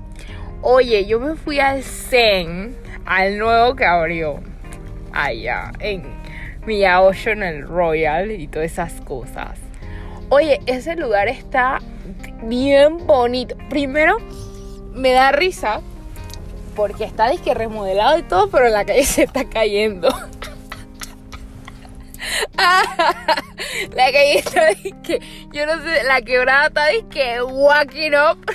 Oye, 0.61 1.05
yo 1.05 1.19
me 1.19 1.35
fui 1.35 1.59
al 1.59 1.83
Zen, 1.83 2.75
al 3.07 3.37
nuevo 3.39 3.75
que 3.75 3.85
abrió, 3.85 4.41
allá, 5.13 5.71
en 5.79 6.03
Mia 6.65 6.99
Ocean, 6.99 7.41
el 7.41 7.65
Royal 7.65 8.29
y 8.31 8.47
todas 8.47 8.71
esas 8.71 8.99
cosas. 9.01 9.57
Oye, 10.29 10.59
ese 10.65 10.97
lugar 10.97 11.29
está 11.29 11.79
bien 12.43 13.07
bonito. 13.07 13.55
Primero, 13.69 14.17
me 14.93 15.13
da 15.13 15.31
risa 15.31 15.79
porque 16.75 17.05
está 17.05 17.29
disque 17.29 17.53
remodelado 17.53 18.19
y 18.19 18.23
todo, 18.23 18.49
pero 18.49 18.67
la 18.67 18.83
calle 18.83 19.03
se 19.05 19.23
está 19.23 19.45
cayendo. 19.45 20.09
la 22.57 24.11
calle 24.11 24.39
está 24.39 24.65
disque, 24.83 25.21
yo 25.53 25.65
no 25.65 25.81
sé, 25.81 26.03
la 26.03 26.21
quebrada 26.21 26.67
está 26.67 26.87
disque 26.87 27.41
walking 27.41 28.11
up, 28.11 28.45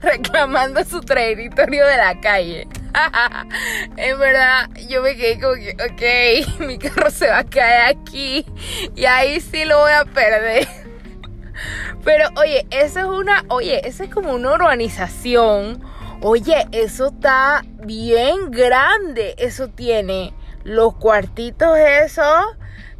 reclamando 0.00 0.82
su 0.84 1.02
territorio 1.02 1.86
de 1.86 1.96
la 1.98 2.18
calle. 2.18 2.66
en 3.96 4.18
verdad, 4.18 4.68
yo 4.88 5.02
me 5.02 5.16
quedé 5.16 5.40
como 5.40 5.54
que, 5.54 5.72
ok, 5.72 6.60
mi 6.66 6.78
carro 6.78 7.10
se 7.10 7.28
va 7.28 7.38
a 7.38 7.44
caer 7.44 7.96
aquí 7.96 8.46
y 8.94 9.04
ahí 9.04 9.40
sí 9.40 9.64
lo 9.64 9.80
voy 9.80 9.92
a 9.92 10.04
perder. 10.04 10.68
Pero 12.04 12.28
oye, 12.36 12.66
esa 12.70 13.00
es 13.00 13.06
una, 13.06 13.44
oye, 13.48 13.86
esa 13.86 14.04
es 14.04 14.10
como 14.10 14.32
una 14.32 14.54
urbanización 14.54 15.82
Oye, 16.24 16.68
eso 16.70 17.08
está 17.08 17.64
bien 17.84 18.52
grande. 18.52 19.34
Eso 19.38 19.66
tiene 19.66 20.32
los 20.62 20.94
cuartitos, 20.94 21.76
eso. 21.76 22.22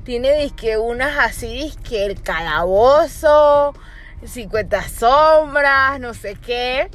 Tiene 0.03 0.37
disque 0.39 0.77
unas 0.77 1.17
así, 1.17 1.47
disque 1.47 2.05
el 2.05 2.21
calabozo, 2.21 3.75
50 4.25 4.89
sombras, 4.89 6.01
no 6.01 6.15
sé 6.15 6.35
qué. 6.35 6.91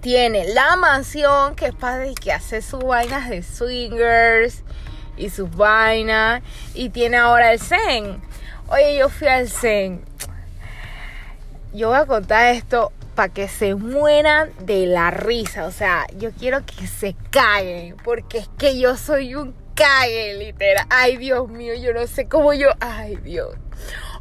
Tiene 0.00 0.54
la 0.54 0.76
mansión, 0.76 1.54
que 1.54 1.66
es 1.66 1.74
para 1.74 2.04
que 2.14 2.32
hace 2.32 2.62
sus 2.62 2.82
vainas 2.82 3.28
de 3.28 3.42
swingers 3.42 4.62
y 5.16 5.28
sus 5.30 5.54
vainas. 5.54 6.42
Y 6.74 6.88
tiene 6.88 7.18
ahora 7.18 7.52
el 7.52 7.60
Zen. 7.60 8.22
Oye, 8.68 8.96
yo 8.96 9.08
fui 9.08 9.28
al 9.28 9.48
Zen. 9.48 10.02
Yo 11.74 11.88
voy 11.88 11.98
a 11.98 12.06
contar 12.06 12.54
esto 12.54 12.92
para 13.14 13.28
que 13.28 13.48
se 13.48 13.74
mueran 13.74 14.50
de 14.60 14.86
la 14.86 15.10
risa. 15.10 15.66
O 15.66 15.70
sea, 15.70 16.06
yo 16.16 16.30
quiero 16.32 16.64
que 16.64 16.86
se 16.86 17.14
caguen, 17.30 17.96
porque 18.02 18.38
es 18.38 18.48
que 18.56 18.78
yo 18.78 18.96
soy 18.96 19.34
un 19.34 19.54
cague, 19.74 20.34
literal. 20.34 20.86
Ay, 20.88 21.16
Dios 21.16 21.48
mío, 21.48 21.74
yo 21.74 21.92
no 21.92 22.06
sé 22.06 22.26
cómo 22.26 22.54
yo. 22.54 22.70
Ay, 22.80 23.16
Dios. 23.16 23.54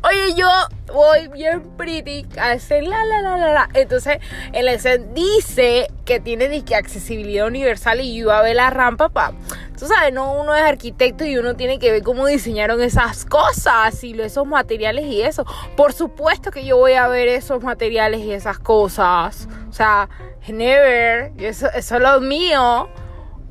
Oye, 0.02 0.34
yo 0.34 0.48
voy 0.94 1.28
bien 1.28 1.62
pretty 1.76 2.26
a 2.40 2.52
hacer 2.52 2.84
la 2.84 3.04
la 3.04 3.22
la 3.22 3.38
la 3.38 3.52
la. 3.52 3.70
Entonces, 3.74 4.20
el 4.54 4.70
ESEN 4.70 5.14
dice 5.14 5.92
que 6.06 6.22
tiene 6.22 6.48
disque 6.48 6.74
accesibilidad 6.76 7.46
universal 7.46 8.00
y 8.00 8.16
yo 8.16 8.32
a 8.32 8.42
ver 8.42 8.56
la 8.56 8.70
rampa 8.70 9.10
pa. 9.10 9.34
Tú 9.78 9.88
sabes, 9.88 10.14
no 10.14 10.34
uno 10.34 10.56
es 10.56 10.64
arquitecto 10.64 11.26
y 11.26 11.38
uno 11.38 11.56
tiene 11.56 11.80
que 11.80 11.92
ver 11.92 12.02
cómo 12.04 12.28
diseñaron 12.28 12.82
esas 12.82 13.26
cosas 13.26 14.02
y 14.04 14.20
esos 14.22 14.48
materiales 14.48 15.06
y 15.06 15.22
eso. 15.22 15.46
Por 15.76 15.92
supuesto 15.92 16.50
que 16.52 16.66
yo 16.66 16.78
voy 16.78 16.94
a 16.94 17.08
ver 17.10 17.28
esos 17.28 17.62
materiales 17.62 18.22
y 18.22 18.32
esas 18.32 18.58
cosas. 18.58 19.50
O 19.70 19.74
sea, 19.74 20.08
never, 20.48 21.34
eso, 21.38 21.68
eso 21.74 21.96
es 21.96 22.02
lo 22.02 22.22
mío. 22.22 22.88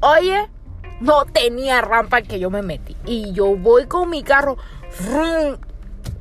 Oye, 0.00 0.48
no 1.00 1.24
tenía 1.26 1.82
rampa 1.82 2.22
que 2.22 2.38
yo 2.38 2.48
me 2.48 2.62
metí. 2.62 2.96
Y 3.04 3.32
yo 3.32 3.54
voy 3.56 3.86
con 3.86 4.08
mi 4.08 4.22
carro 4.22 4.56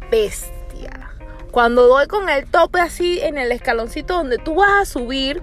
bestia. 0.09 1.11
Cuando 1.51 1.87
doy 1.87 2.07
con 2.07 2.29
el 2.29 2.45
tope 2.45 2.79
así 2.79 3.19
en 3.21 3.37
el 3.37 3.51
escaloncito 3.51 4.15
donde 4.15 4.37
tú 4.37 4.55
vas 4.55 4.81
a 4.81 4.85
subir 4.85 5.41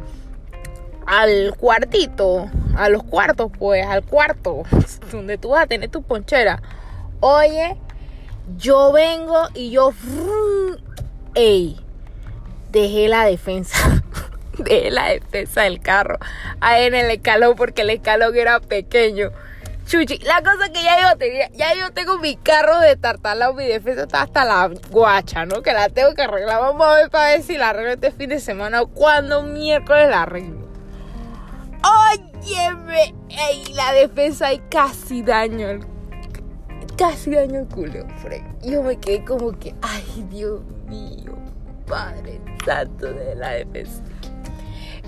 al 1.06 1.54
cuartito, 1.56 2.48
a 2.76 2.88
los 2.88 3.02
cuartos, 3.02 3.50
pues, 3.58 3.86
al 3.86 4.04
cuarto, 4.04 4.62
donde 5.12 5.38
tú 5.38 5.50
vas 5.50 5.64
a 5.64 5.66
tener 5.66 5.90
tu 5.90 6.02
ponchera. 6.02 6.62
Oye, 7.20 7.76
yo 8.56 8.92
vengo 8.92 9.48
y 9.54 9.70
yo, 9.70 9.92
ey, 11.34 11.80
dejé 12.70 13.08
la 13.08 13.24
defensa, 13.24 14.02
dejé 14.58 14.90
la 14.90 15.08
defensa 15.08 15.62
del 15.62 15.80
carro 15.80 16.18
en 16.72 16.94
el 16.94 17.10
escalón 17.10 17.56
porque 17.56 17.82
el 17.82 17.90
escalón 17.90 18.36
era 18.36 18.60
pequeño. 18.60 19.30
Chuchi, 19.86 20.18
la 20.18 20.42
cosa 20.42 20.72
que 20.72 20.82
ya 20.82 21.00
yo 21.02 21.18
tenía, 21.18 21.50
ya 21.52 21.74
yo 21.74 21.92
tengo 21.92 22.18
mi 22.18 22.36
carro 22.36 22.80
de 22.80 22.96
tartalao, 22.96 23.52
mi 23.52 23.66
defensa 23.66 24.04
está 24.04 24.22
hasta 24.22 24.44
la 24.44 24.70
guacha, 24.90 25.44
¿no? 25.44 25.62
Que 25.62 25.72
la 25.72 25.90
tengo 25.90 26.14
que 26.14 26.22
arreglar. 26.22 26.60
Vamos 26.60 26.86
a 26.86 26.94
ver 26.94 27.10
para 27.10 27.28
ver 27.28 27.42
si 27.42 27.58
la 27.58 27.70
arreglo 27.70 27.92
este 27.92 28.10
fin 28.10 28.30
de 28.30 28.40
semana 28.40 28.82
o 28.82 28.86
cuando 28.86 29.42
miércoles 29.42 30.08
la 30.08 30.22
arreglo. 30.22 30.66
Óyeme, 31.84 33.14
ey, 33.28 33.74
la 33.74 33.92
defensa 33.92 34.54
y 34.54 34.58
casi 34.70 35.22
daño 35.22 35.68
el, 35.68 35.86
casi 36.96 37.32
daño 37.32 37.60
el 37.60 37.66
culo, 37.66 38.06
Fred. 38.22 38.42
Yo 38.62 38.82
me 38.82 38.96
quedé 38.98 39.22
como 39.22 39.52
que, 39.52 39.74
ay, 39.82 40.26
Dios 40.30 40.62
mío, 40.88 41.36
Padre 41.86 42.40
Santo 42.64 43.12
de 43.12 43.34
la 43.34 43.50
defensa. 43.50 44.02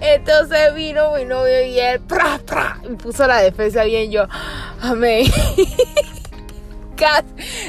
Entonces 0.00 0.74
vino 0.74 1.14
mi 1.14 1.24
novio 1.24 1.62
y 1.64 1.78
él 1.80 2.00
pra, 2.00 2.38
y 2.84 2.94
puso 2.96 3.26
la 3.26 3.40
defensa 3.42 3.84
bien. 3.84 4.10
Yo, 4.10 4.26
amén. 4.80 5.26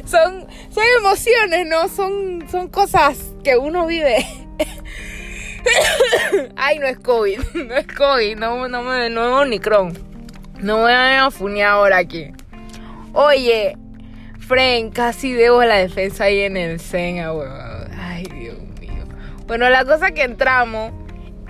son, 0.05 0.47
son 0.69 0.83
emociones, 0.99 1.67
¿no? 1.67 1.87
Son, 1.87 2.45
son 2.49 2.67
cosas 2.67 3.17
que 3.43 3.57
uno 3.57 3.85
vive. 3.85 4.25
Ay, 6.55 6.79
no 6.79 6.87
es 6.87 6.97
COVID, 6.99 7.39
no 7.67 7.75
es 7.75 7.87
COVID, 7.87 8.37
no, 8.37 8.67
no 8.67 8.83
me 8.83 9.09
no 9.09 9.25
es 9.25 9.45
Omicron. 9.45 9.93
No 10.59 10.77
me 10.77 10.83
vayan 10.83 11.25
a 11.25 11.31
funear 11.31 11.71
ahora 11.71 11.97
aquí. 11.97 12.31
Oye, 13.13 13.77
Fren, 14.39 14.91
casi 14.91 15.33
debo 15.33 15.63
la 15.63 15.75
defensa 15.75 16.25
ahí 16.25 16.41
en 16.41 16.57
el 16.57 16.79
Sena, 16.79 17.31
Ay, 17.99 18.23
Dios 18.23 18.57
mío. 18.79 19.03
Bueno, 19.45 19.69
la 19.69 19.85
cosa 19.85 20.11
que 20.11 20.23
entramos 20.23 20.91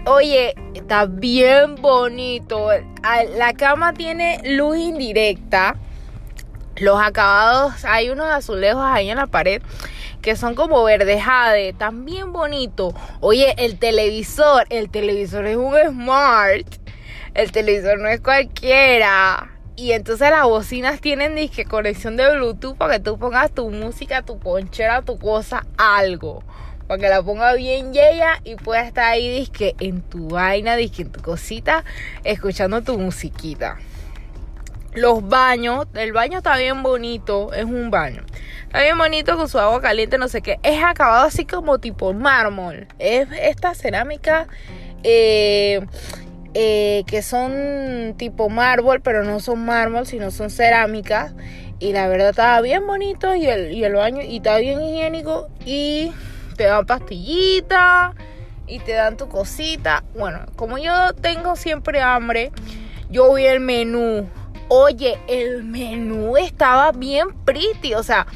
Oye, 0.09 0.55
está 0.73 1.05
bien 1.05 1.75
bonito. 1.75 2.69
La 3.35 3.51
cama 3.51 3.93
tiene 3.93 4.39
luz 4.45 4.77
indirecta. 4.77 5.75
Los 6.77 6.97
acabados, 7.01 7.83
hay 7.83 8.09
unos 8.09 8.27
azulejos 8.27 8.83
ahí 8.85 9.09
en 9.09 9.17
la 9.17 9.27
pared 9.27 9.61
que 10.21 10.37
son 10.37 10.55
como 10.55 10.81
verde 10.85 11.19
jade, 11.19 11.75
bien 11.91 12.31
bonitos. 12.31 12.93
Oye, 13.19 13.53
el 13.57 13.77
televisor, 13.79 14.65
el 14.69 14.89
televisor 14.89 15.45
es 15.45 15.57
un 15.57 15.75
smart. 15.89 16.67
El 17.33 17.51
televisor 17.51 17.99
no 17.99 18.07
es 18.07 18.21
cualquiera. 18.21 19.51
Y 19.75 19.91
entonces 19.91 20.29
las 20.29 20.45
bocinas 20.45 21.01
tienen 21.01 21.35
disque 21.35 21.65
conexión 21.65 22.15
de 22.15 22.31
Bluetooth 22.31 22.77
para 22.77 22.93
que 22.93 22.99
tú 23.01 23.19
pongas 23.19 23.51
tu 23.51 23.69
música, 23.69 24.21
tu 24.21 24.39
ponchera, 24.39 25.01
tu 25.01 25.19
cosa, 25.19 25.65
algo. 25.77 26.43
Para 26.87 27.01
que 27.01 27.09
la 27.09 27.21
ponga 27.21 27.53
bien 27.53 27.91
ella 27.93 28.39
y 28.43 28.55
pueda 28.55 28.81
estar 28.81 29.05
ahí 29.05 29.29
disque 29.29 29.75
en 29.79 30.01
tu 30.01 30.29
vaina, 30.29 30.75
disque 30.75 31.01
en 31.01 31.11
tu 31.11 31.21
cosita, 31.21 31.83
escuchando 32.23 32.81
tu 32.81 32.97
musiquita. 32.97 33.77
Los 34.93 35.27
baños, 35.27 35.85
el 35.93 36.13
baño 36.13 36.39
está 36.39 36.57
bien 36.57 36.81
bonito, 36.81 37.53
es 37.53 37.65
un 37.65 37.91
baño. 37.91 38.23
Está 38.63 38.81
bien 38.81 38.97
bonito 38.97 39.37
con 39.37 39.47
su 39.47 39.59
agua 39.59 39.81
caliente, 39.81 40.17
no 40.17 40.27
sé 40.27 40.41
qué. 40.41 40.59
Es 40.63 40.83
acabado 40.83 41.25
así 41.25 41.45
como 41.45 41.79
tipo 41.79 42.13
mármol. 42.13 42.87
Es 42.99 43.27
esta 43.39 43.75
cerámica 43.75 44.47
eh, 45.03 45.85
eh, 46.53 47.03
que 47.05 47.21
son 47.21 48.15
tipo 48.17 48.49
mármol, 48.49 49.01
pero 49.01 49.23
no 49.23 49.39
son 49.39 49.65
mármol, 49.65 50.07
sino 50.07 50.31
son 50.31 50.49
cerámicas. 50.49 51.33
Y 51.79 51.93
la 51.93 52.07
verdad 52.07 52.31
estaba 52.31 52.59
bien 52.61 52.87
bonito 52.87 53.35
y 53.35 53.45
el, 53.45 53.71
y 53.73 53.83
el 53.83 53.93
baño 53.93 54.21
y 54.21 54.37
está 54.37 54.57
bien 54.57 54.81
higiénico 54.81 55.49
y 55.63 56.11
te 56.57 56.65
dan 56.65 56.85
pastillita 56.85 58.13
y 58.65 58.79
te 58.79 58.93
dan 58.93 59.15
tu 59.15 59.29
cosita. 59.29 60.03
Bueno, 60.13 60.41
como 60.57 60.77
yo 60.77 61.13
tengo 61.13 61.55
siempre 61.55 62.01
hambre, 62.01 62.51
yo 63.09 63.33
vi 63.33 63.45
el 63.45 63.61
menú. 63.61 64.27
Oye, 64.67 65.17
el 65.29 65.63
menú 65.63 66.35
estaba 66.35 66.91
bien 66.91 67.29
pretty, 67.45 67.93
o 67.93 68.03
sea, 68.03 68.27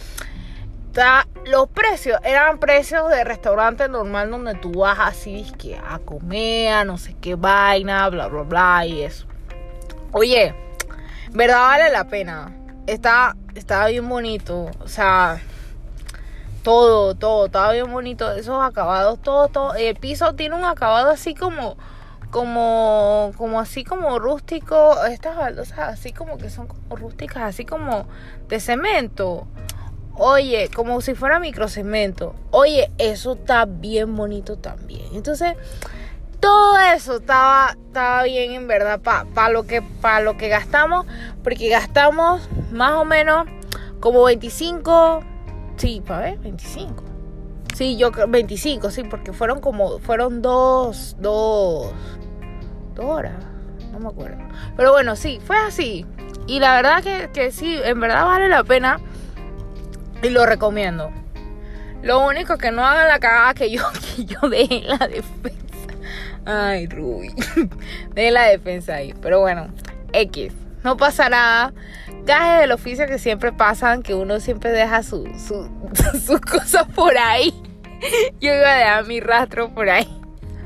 los 1.45 1.67
precios 1.69 2.19
eran 2.23 2.57
precios 2.57 3.09
de 3.09 3.23
restaurante 3.23 3.89
normal 3.89 4.31
donde 4.31 4.55
tú 4.55 4.71
vas 4.71 4.99
así 4.99 5.45
que 5.57 5.75
a 5.75 5.99
comer, 5.99 6.85
no 6.85 6.97
sé 6.97 7.15
qué 7.19 7.35
vaina, 7.35 8.07
bla, 8.09 8.27
bla, 8.27 8.43
bla 8.43 8.85
y 8.85 9.01
eso. 9.01 9.25
Oye, 10.13 10.53
verdad 11.31 11.59
vale 11.59 11.89
la 11.91 12.05
pena. 12.05 12.51
Está, 12.87 13.35
estaba 13.55 13.87
bien 13.87 14.07
bonito. 14.07 14.71
O 14.79 14.87
sea, 14.87 15.41
todo, 16.63 17.15
todo, 17.15 17.45
estaba 17.47 17.73
bien 17.73 17.91
bonito. 17.91 18.31
Esos 18.31 18.63
acabados, 18.63 19.19
todo, 19.21 19.47
todo. 19.47 19.73
El 19.73 19.95
piso 19.95 20.33
tiene 20.35 20.55
un 20.55 20.65
acabado 20.65 21.09
así 21.09 21.35
como, 21.35 21.77
como, 22.29 23.31
como 23.37 23.59
así 23.59 23.83
como 23.83 24.19
rústico. 24.19 25.03
Estas 25.05 25.37
baldosas 25.37 25.79
así 25.79 26.13
como 26.13 26.37
que 26.37 26.49
son 26.49 26.67
como 26.67 26.95
rústicas, 26.95 27.43
así 27.43 27.65
como 27.65 28.05
de 28.47 28.59
cemento. 28.59 29.47
Oye, 30.15 30.69
como 30.75 31.01
si 31.01 31.15
fuera 31.15 31.39
microcemento. 31.39 32.35
Oye, 32.51 32.91
eso 32.97 33.33
está 33.33 33.65
bien 33.65 34.15
bonito 34.15 34.57
también. 34.57 35.07
Entonces, 35.13 35.55
todo 36.39 36.77
eso 36.79 37.17
estaba, 37.17 37.75
estaba 37.87 38.23
bien 38.23 38.51
en 38.51 38.67
verdad 38.67 38.99
para 38.99 39.49
lo, 39.49 39.63
que, 39.63 39.81
lo 40.23 40.37
que 40.37 40.47
gastamos. 40.49 41.05
Porque 41.43 41.69
gastamos 41.69 42.47
más 42.71 42.93
o 42.93 43.05
menos 43.05 43.47
como 43.99 44.23
25. 44.23 45.30
Sí, 45.81 45.99
para 46.05 46.21
ver, 46.21 46.37
25. 46.37 47.03
Sí, 47.73 47.97
yo 47.97 48.11
25, 48.11 48.91
sí, 48.91 49.01
porque 49.03 49.33
fueron 49.33 49.59
como, 49.61 49.97
fueron 49.97 50.43
dos, 50.43 51.15
dos, 51.17 51.91
dos 52.93 53.05
horas, 53.05 53.33
no 53.91 53.97
me 53.99 54.09
acuerdo. 54.09 54.37
Pero 54.77 54.91
bueno, 54.91 55.15
sí, 55.15 55.39
fue 55.43 55.57
así. 55.57 56.05
Y 56.45 56.59
la 56.59 56.75
verdad 56.75 57.01
que, 57.01 57.31
que 57.33 57.51
sí, 57.51 57.79
en 57.83 57.99
verdad 57.99 58.25
vale 58.25 58.47
la 58.47 58.63
pena 58.63 58.99
y 60.21 60.29
lo 60.29 60.45
recomiendo. 60.45 61.09
Lo 62.03 62.27
único 62.27 62.59
que 62.59 62.69
no 62.69 62.85
hagan 62.85 63.07
la 63.07 63.17
cagada 63.17 63.55
que 63.55 63.71
yo, 63.71 63.81
que 64.15 64.25
yo 64.25 64.49
dejé 64.49 64.83
en 64.83 64.87
la 64.87 65.07
defensa. 65.07 65.57
Ay, 66.45 66.85
Ruby. 66.85 67.33
Dejé 68.13 68.29
la 68.29 68.43
defensa 68.43 68.97
ahí. 68.97 69.15
Pero 69.19 69.39
bueno, 69.39 69.69
X. 70.13 70.53
No 70.83 70.95
pasa 70.95 71.27
nada. 71.27 71.73
Gajes 72.25 72.61
del 72.61 72.71
oficio 72.71 73.05
que 73.07 73.19
siempre 73.19 73.51
pasan, 73.51 74.03
que 74.03 74.13
uno 74.13 74.39
siempre 74.39 74.71
deja 74.71 75.03
su, 75.03 75.27
su, 75.37 75.69
sus 76.25 76.39
cosas 76.41 76.85
por 76.93 77.17
ahí. 77.17 77.53
Yo 78.39 78.53
iba 78.53 78.71
a 78.71 78.75
dejar 78.75 79.05
mi 79.05 79.19
rastro 79.19 79.73
por 79.73 79.89
ahí. 79.89 80.07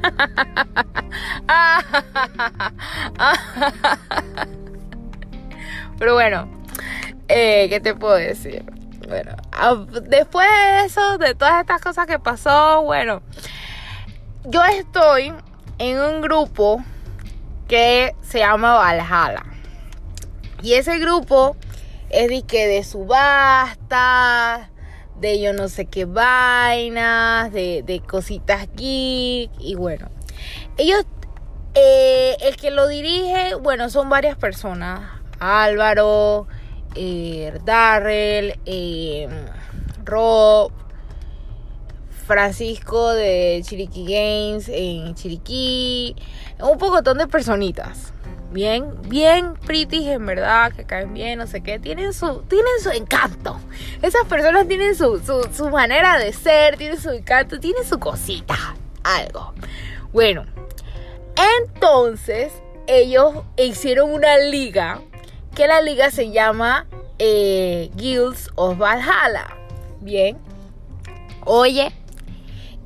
Pero 5.98 6.14
bueno, 6.14 6.48
eh, 7.28 7.68
¿qué 7.70 7.80
te 7.80 7.96
puedo 7.96 8.16
decir? 8.16 8.64
Bueno, 9.08 9.36
después 10.04 10.48
de 10.48 10.86
eso, 10.86 11.18
de 11.18 11.34
todas 11.36 11.62
estas 11.62 11.82
cosas 11.82 12.08
que 12.08 12.20
pasó, 12.20 12.84
bueno, 12.84 13.22
yo 14.46 14.64
estoy 14.64 15.34
en 15.78 16.00
un 16.00 16.22
grupo 16.22 16.84
que 17.68 18.16
se 18.22 18.40
llama 18.40 18.74
Valhalla. 18.74 19.44
Y 20.66 20.74
ese 20.74 20.98
grupo 20.98 21.56
es 22.10 22.28
de 22.28 22.42
que 22.42 22.66
de 22.66 22.84
subasta, 22.84 24.72
de 25.22 25.40
yo 25.40 25.54
no 25.54 25.68
sé 25.68 25.86
qué 25.86 26.06
vainas, 26.06 27.54
de, 27.54 27.84
de 27.86 28.00
cositas 28.00 28.68
geek. 28.76 29.52
Y 29.60 29.76
bueno, 29.76 30.10
ellos, 30.78 31.06
eh, 31.76 32.36
el 32.42 32.56
que 32.56 32.72
lo 32.72 32.88
dirige, 32.88 33.54
bueno, 33.54 33.92
son 33.92 34.10
varias 34.10 34.38
personas. 34.38 35.08
Álvaro, 35.38 36.48
eh, 36.96 37.60
Darrell, 37.64 38.60
eh, 38.66 39.30
Rob, 40.04 40.72
Francisco 42.26 43.14
de 43.14 43.62
Chiriquí 43.64 44.04
Games 44.06 44.68
en 44.70 45.14
Chiriquí, 45.14 46.16
un 46.60 46.80
pocotón 46.80 47.20
de 47.20 47.28
personitas. 47.28 48.15
Bien, 48.56 48.96
bien 49.10 49.56
pretty 49.66 50.10
en 50.10 50.26
verdad, 50.26 50.72
que 50.72 50.86
caen 50.86 51.14
bien, 51.14 51.40
no 51.40 51.46
sé 51.46 51.60
qué, 51.62 51.78
tienen 51.78 52.14
su, 52.14 52.42
tienen 52.44 52.72
su 52.82 52.90
encanto. 52.90 53.60
Esas 54.02 54.26
personas 54.28 54.66
tienen 54.66 54.96
su, 54.96 55.20
su, 55.20 55.46
su 55.54 55.70
manera 55.70 56.18
de 56.18 56.32
ser, 56.32 56.78
tienen 56.78 56.98
su 56.98 57.10
encanto, 57.10 57.60
tienen 57.60 57.84
su 57.84 58.00
cosita, 58.00 58.56
algo. 59.04 59.54
Bueno, 60.14 60.46
entonces 61.66 62.54
ellos 62.88 63.44
hicieron 63.58 64.14
una 64.14 64.38
liga 64.38 65.02
que 65.54 65.68
la 65.68 65.82
liga 65.82 66.10
se 66.10 66.32
llama 66.32 66.88
eh, 67.20 67.92
Guilds 67.96 68.52
of 68.56 68.78
Valhalla. 68.78 69.54
Bien. 70.00 70.38
Oye, 71.44 71.92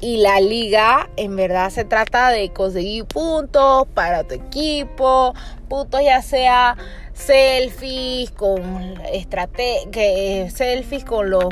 y 0.02 0.18
la 0.18 0.40
liga 0.40 1.10
en 1.18 1.36
verdad 1.36 1.70
se 1.70 1.84
trata 1.84 2.30
de 2.30 2.50
conseguir 2.50 3.06
puntos 3.06 3.88
para 3.94 4.24
tu 4.24 4.36
equipo, 4.36 5.34
puntos 5.68 6.02
ya 6.04 6.22
sea 6.22 6.78
selfies 7.14 8.32
con 8.32 8.96
estrategias, 9.12 10.54
selfies 10.54 11.04
con 11.04 11.30
los 11.30 11.46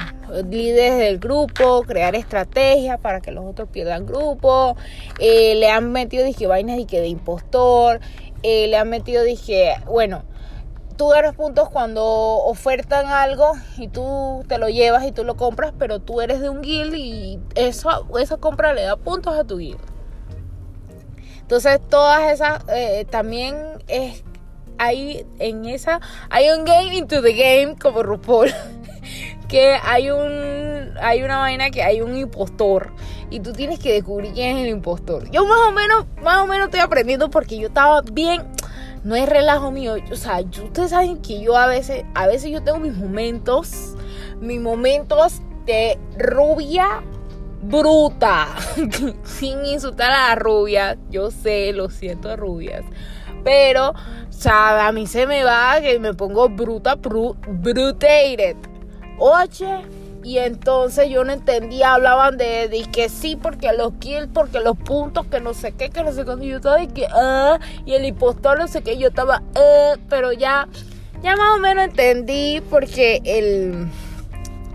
líderes 0.50 0.98
del 0.98 1.20
grupo, 1.20 1.84
crear 1.84 2.16
estrategias 2.16 3.00
para 3.02 3.20
que 3.20 3.32
los 3.32 3.46
otros 3.46 3.68
pierdan 3.70 4.06
grupo, 4.06 4.78
eh, 5.20 5.56
le 5.56 5.70
han 5.70 5.92
metido 5.92 6.24
dije 6.24 6.48
vainas 6.48 6.78
dije, 6.78 7.02
de 7.02 7.08
impostor, 7.08 8.00
eh, 8.44 8.68
le 8.68 8.78
han 8.78 8.90
metido 8.90 9.24
dije, 9.24 9.74
bueno, 9.86 10.24
tú 10.98 11.10
ganas 11.10 11.36
puntos 11.36 11.70
cuando 11.70 12.04
ofertan 12.04 13.06
algo 13.06 13.54
y 13.78 13.88
tú 13.88 14.44
te 14.48 14.58
lo 14.58 14.68
llevas 14.68 15.06
y 15.06 15.12
tú 15.12 15.24
lo 15.24 15.38
compras, 15.38 15.74
pero 15.78 16.00
tú 16.00 16.22
eres 16.22 16.42
de 16.42 16.50
un 16.50 16.62
guild 16.62 16.96
y 16.96 17.40
eso, 17.56 18.08
esa 18.20 18.38
compra 18.38 18.74
le 18.74 18.84
da 18.84 18.98
puntos 18.98 19.38
a 19.38 19.44
tu 19.44 19.58
guild. 19.58 19.80
Entonces 21.42 21.80
todas 21.88 22.32
esas 22.32 22.64
eh, 22.68 23.06
también 23.10 23.56
es 23.88 24.24
hay 24.80 25.26
en 25.40 25.66
esa 25.66 26.02
hay 26.30 26.50
un 26.52 26.66
game 26.66 26.96
into 26.96 27.22
the 27.22 27.34
game 27.34 27.76
como 27.80 28.04
RuPaul 28.04 28.54
que 29.48 29.76
hay 29.84 30.12
un 30.12 30.94
hay 31.00 31.24
una 31.24 31.38
vaina 31.38 31.70
que 31.70 31.84
hay 31.84 32.02
un 32.02 32.16
impostor 32.18 32.92
y 33.30 33.40
tú 33.40 33.54
tienes 33.54 33.80
que 33.80 33.94
descubrir 33.94 34.34
quién 34.34 34.58
es 34.58 34.64
el 34.64 34.70
impostor. 34.70 35.30
Yo 35.32 35.46
más 35.46 35.60
o 35.68 35.72
menos 35.72 36.06
más 36.22 36.40
o 36.40 36.48
menos 36.48 36.66
estoy 36.66 36.82
aprendiendo 36.82 37.30
porque 37.30 37.58
yo 37.58 37.68
estaba 37.68 38.02
bien 38.02 38.44
no 39.04 39.16
es 39.16 39.28
relajo 39.28 39.72
mío. 39.72 39.96
O 40.12 40.16
sea, 40.16 40.40
ustedes 40.40 40.90
saben 40.90 41.22
que 41.22 41.42
yo 41.42 41.58
a 41.58 41.68
veces, 41.68 42.06
a 42.16 42.28
veces 42.28 42.52
yo 42.52 42.64
tengo 42.64 42.80
mis 42.80 42.96
momentos, 42.96 43.96
mis 44.40 44.60
momentos 44.60 45.42
de 45.66 45.98
rubia 46.18 47.02
bruta. 47.62 48.48
Sin 49.24 49.66
insultar 49.66 50.12
a 50.12 50.30
las 50.30 50.40
rubias. 50.40 50.98
Yo 51.10 51.32
sé, 51.32 51.74
lo 51.74 51.90
siento, 51.90 52.36
rubias. 52.36 52.84
Pero, 53.44 53.92
o 53.92 53.96
sea, 54.30 54.88
a 54.88 54.92
mí 54.92 55.08
se 55.08 55.28
me 55.28 55.44
va 55.44 55.80
que 55.82 56.00
me 56.00 56.14
pongo 56.14 56.50
bruta, 56.50 56.96
bru 56.96 57.36
brutated. 57.48 58.58
Oye, 59.20 59.82
Y 60.28 60.40
entonces 60.40 61.10
yo 61.10 61.24
no 61.24 61.32
entendía, 61.32 61.94
hablaban 61.94 62.38
de, 62.38 62.68
de 62.68 62.82
que 62.92 63.08
sí, 63.08 63.38
porque 63.38 63.72
los 63.72 63.94
kills, 63.94 64.28
porque 64.34 64.60
los 64.60 64.76
puntos, 64.76 65.26
que 65.28 65.40
no 65.40 65.54
sé 65.54 65.72
qué, 65.72 65.90
que 65.90 66.04
no 66.04 66.12
sé 66.12 66.26
cuándo. 66.26 66.44
Yo 66.44 66.58
estaba 66.58 66.76
de 66.76 66.90
que, 66.90 67.08
ah, 67.10 67.58
y 67.86 67.94
el 67.94 68.04
impostor, 68.04 68.60
no 68.60 68.68
sé 68.68 68.82
qué, 68.82 68.98
yo 68.98 69.08
estaba, 69.08 69.42
eh, 69.56 69.96
pero 70.10 70.34
ya, 70.34 70.68
ya 71.24 71.38
más 71.38 71.56
o 71.56 71.60
menos 71.60 71.86
entendí, 71.86 72.62
porque 72.70 73.22
el 73.24 73.88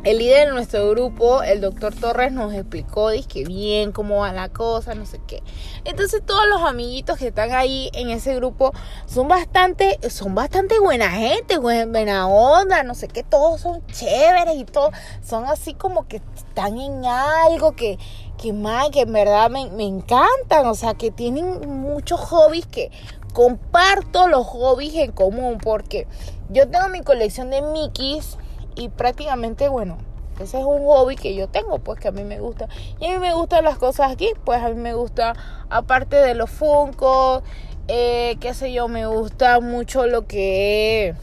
el 0.04 0.18
líder 0.18 0.48
de 0.48 0.54
nuestro 0.54 0.90
grupo, 0.90 1.42
el 1.44 1.60
doctor 1.60 1.94
Torres, 1.94 2.32
nos 2.32 2.52
explicó, 2.52 3.10
que 3.28 3.44
bien 3.44 3.92
cómo 3.92 4.18
va 4.18 4.32
la 4.32 4.48
cosa, 4.48 4.94
no 4.94 5.06
sé 5.06 5.20
qué. 5.26 5.42
Entonces 5.84 6.22
todos 6.26 6.44
los 6.48 6.62
amiguitos 6.62 7.18
que 7.18 7.28
están 7.28 7.52
ahí 7.52 7.88
en 7.94 8.10
ese 8.10 8.34
grupo 8.34 8.72
son 9.06 9.28
bastante, 9.28 9.98
son 10.10 10.34
bastante 10.34 10.80
buena 10.80 11.10
gente, 11.10 11.58
buena 11.58 12.26
onda, 12.26 12.82
no 12.82 12.94
sé 12.94 13.06
qué, 13.06 13.22
todos 13.22 13.60
son 13.60 13.86
chéveres 13.86 14.56
y 14.56 14.64
todos 14.64 14.92
son 15.22 15.44
así 15.44 15.74
como 15.74 16.08
que 16.08 16.20
están 16.34 16.78
en 16.78 17.04
algo 17.06 17.72
que, 17.72 17.96
que 18.38 18.52
más, 18.52 18.90
que 18.90 19.02
en 19.02 19.12
verdad 19.12 19.50
me, 19.50 19.70
me 19.70 19.84
encantan, 19.84 20.66
o 20.66 20.74
sea, 20.74 20.94
que 20.94 21.12
tienen 21.12 21.80
muchos 21.80 22.18
hobbies 22.18 22.66
que 22.66 22.90
comparto 23.32 24.26
los 24.26 24.46
hobbies 24.46 24.94
en 24.96 25.12
común 25.12 25.58
porque 25.62 26.06
yo 26.50 26.68
tengo 26.68 26.88
mi 26.88 27.02
colección 27.02 27.50
de 27.50 27.62
Mickeys 27.62 28.36
y 28.74 28.88
prácticamente, 28.88 29.68
bueno, 29.68 29.98
ese 30.40 30.58
es 30.58 30.64
un 30.64 30.84
hobby 30.86 31.16
que 31.16 31.34
yo 31.34 31.48
tengo, 31.48 31.78
pues 31.78 32.00
que 32.00 32.08
a 32.08 32.12
mí 32.12 32.24
me 32.24 32.40
gusta. 32.40 32.68
Y 33.00 33.06
a 33.06 33.12
mí 33.12 33.18
me 33.18 33.34
gustan 33.34 33.64
las 33.64 33.78
cosas 33.78 34.12
aquí, 34.12 34.30
pues 34.44 34.62
a 34.62 34.68
mí 34.68 34.74
me 34.74 34.94
gusta, 34.94 35.34
aparte 35.70 36.16
de 36.16 36.34
los 36.34 36.50
Funko, 36.50 37.42
eh, 37.88 38.36
qué 38.40 38.54
sé 38.54 38.72
yo, 38.72 38.88
me 38.88 39.06
gusta 39.06 39.60
mucho 39.60 40.06
lo 40.06 40.26
que 40.26 41.14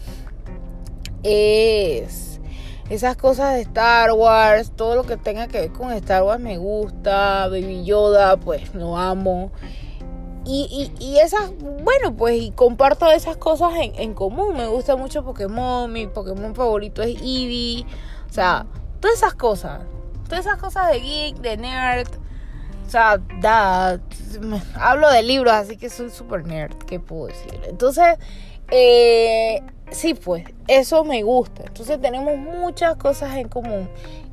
es 1.23 2.39
esas 2.89 3.15
cosas 3.17 3.53
de 3.53 3.61
Star 3.61 4.11
Wars, 4.13 4.71
todo 4.75 4.95
lo 4.95 5.03
que 5.03 5.15
tenga 5.15 5.47
que 5.47 5.61
ver 5.61 5.71
con 5.71 5.91
Star 5.93 6.23
Wars 6.23 6.41
me 6.41 6.57
gusta, 6.57 7.47
Baby 7.47 7.85
Yoda, 7.85 8.37
pues 8.37 8.73
lo 8.73 8.97
amo. 8.97 9.51
Y, 10.51 10.91
y, 10.99 11.05
y, 11.05 11.19
esas, 11.19 11.51
bueno, 11.59 12.15
pues 12.17 12.41
y 12.41 12.49
comparto 12.49 13.11
esas 13.11 13.37
cosas 13.37 13.71
en, 13.79 13.93
en, 13.99 14.15
común. 14.15 14.57
Me 14.57 14.65
gusta 14.65 14.95
mucho 14.95 15.23
Pokémon, 15.23 15.93
mi 15.93 16.07
Pokémon 16.07 16.55
favorito 16.55 17.03
es 17.03 17.21
Eevee. 17.21 17.85
O 18.27 18.33
sea, 18.33 18.65
todas 18.99 19.17
esas 19.17 19.35
cosas. 19.35 19.81
Todas 20.23 20.47
esas 20.47 20.57
cosas 20.57 20.91
de 20.91 21.01
geek, 21.01 21.35
de 21.37 21.55
nerd. 21.57 22.07
O 22.87 22.89
sea, 22.89 23.19
da, 23.39 23.99
hablo 24.73 25.11
de 25.11 25.21
libros, 25.21 25.53
así 25.53 25.77
que 25.77 25.87
soy 25.91 26.09
super 26.09 26.43
nerd, 26.43 26.75
¿qué 26.87 26.99
puedo 26.99 27.27
decir? 27.27 27.61
Entonces, 27.67 28.17
eh, 28.71 29.61
sí, 29.91 30.15
pues, 30.15 30.45
eso 30.67 31.03
me 31.03 31.21
gusta. 31.21 31.61
Entonces 31.67 32.01
tenemos 32.01 32.35
muchas 32.39 32.95
cosas 32.95 33.35
en 33.35 33.49
común. 33.49 33.87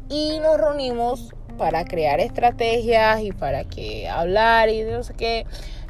Y 0.08 0.40
nos 0.40 0.56
reunimos 0.56 1.34
para 1.58 1.84
crear 1.84 2.20
estrategias 2.20 3.20
y 3.20 3.32
para 3.32 3.64
que 3.64 4.08
hablar 4.08 4.70
y 4.70 4.82
no 4.84 5.02
sé 5.02 5.12
qué. 5.12 5.46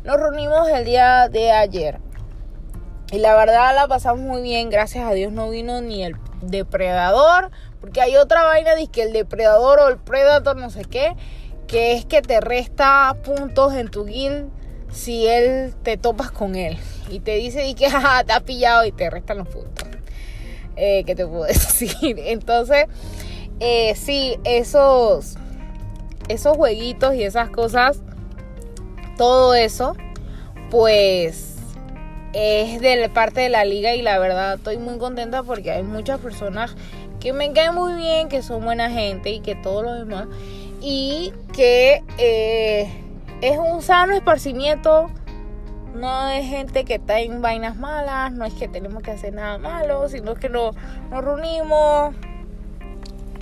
Nos 0.06 0.20
reunimos 0.20 0.68
el 0.68 0.84
día 0.84 1.28
de 1.28 1.50
ayer. 1.50 1.98
Y 3.10 3.18
la 3.18 3.34
verdad 3.34 3.74
la 3.74 3.88
pasamos 3.88 4.20
muy 4.20 4.40
bien. 4.40 4.70
Gracias 4.70 5.04
a 5.04 5.12
Dios 5.12 5.32
no 5.32 5.50
vino 5.50 5.80
ni 5.80 6.04
el 6.04 6.14
depredador. 6.42 7.50
Porque 7.80 8.00
hay 8.00 8.16
otra 8.16 8.44
vaina 8.44 8.76
de 8.76 8.86
que 8.86 9.02
el 9.02 9.12
depredador 9.12 9.80
o 9.80 9.88
el 9.88 9.98
predator 9.98 10.56
no 10.56 10.70
sé 10.70 10.84
qué. 10.84 11.16
Que 11.66 11.94
es 11.94 12.06
que 12.06 12.22
te 12.22 12.40
resta 12.40 13.16
puntos 13.24 13.74
en 13.74 13.88
tu 13.90 14.04
guild 14.04 14.48
si 14.92 15.26
él 15.26 15.74
te 15.82 15.96
topas 15.96 16.30
con 16.30 16.54
él. 16.54 16.78
Y 17.10 17.18
te 17.18 17.34
dice 17.34 17.66
y 17.66 17.74
que 17.74 17.88
te 18.26 18.32
ha 18.32 18.40
pillado 18.46 18.84
y 18.84 18.92
te 18.92 19.10
restan 19.10 19.38
los 19.38 19.48
puntos. 19.48 19.88
Eh, 20.76 21.02
¿Qué 21.04 21.16
te 21.16 21.26
puedo 21.26 21.42
decir? 21.46 22.16
Entonces, 22.20 22.84
eh, 23.58 23.96
sí, 23.96 24.38
esos, 24.44 25.34
esos 26.28 26.56
jueguitos 26.56 27.16
y 27.16 27.24
esas 27.24 27.50
cosas 27.50 28.02
todo 29.16 29.54
eso, 29.54 29.96
pues 30.70 31.56
es 32.32 32.80
de 32.80 33.08
parte 33.08 33.40
de 33.40 33.48
la 33.48 33.64
liga 33.64 33.94
y 33.94 34.02
la 34.02 34.18
verdad 34.18 34.54
estoy 34.54 34.76
muy 34.76 34.98
contenta 34.98 35.42
porque 35.42 35.70
hay 35.70 35.82
muchas 35.82 36.20
personas 36.20 36.76
que 37.18 37.32
me 37.32 37.50
caen 37.52 37.74
muy 37.74 37.94
bien, 37.94 38.28
que 38.28 38.42
son 38.42 38.62
buena 38.64 38.90
gente 38.90 39.30
y 39.30 39.40
que 39.40 39.54
todo 39.54 39.82
lo 39.82 39.94
demás. 39.94 40.26
Y 40.82 41.32
que 41.54 42.04
eh, 42.18 42.92
es 43.40 43.58
un 43.58 43.82
sano 43.82 44.14
esparcimiento. 44.14 45.10
No 45.94 46.28
es 46.28 46.46
gente 46.46 46.84
que 46.84 46.96
está 46.96 47.20
en 47.20 47.40
vainas 47.40 47.76
malas, 47.76 48.30
no 48.32 48.44
es 48.44 48.52
que 48.52 48.68
tenemos 48.68 49.02
que 49.02 49.12
hacer 49.12 49.32
nada 49.32 49.56
malo, 49.56 50.06
sino 50.10 50.34
que 50.34 50.50
nos, 50.50 50.76
nos 51.10 51.24
reunimos, 51.24 52.14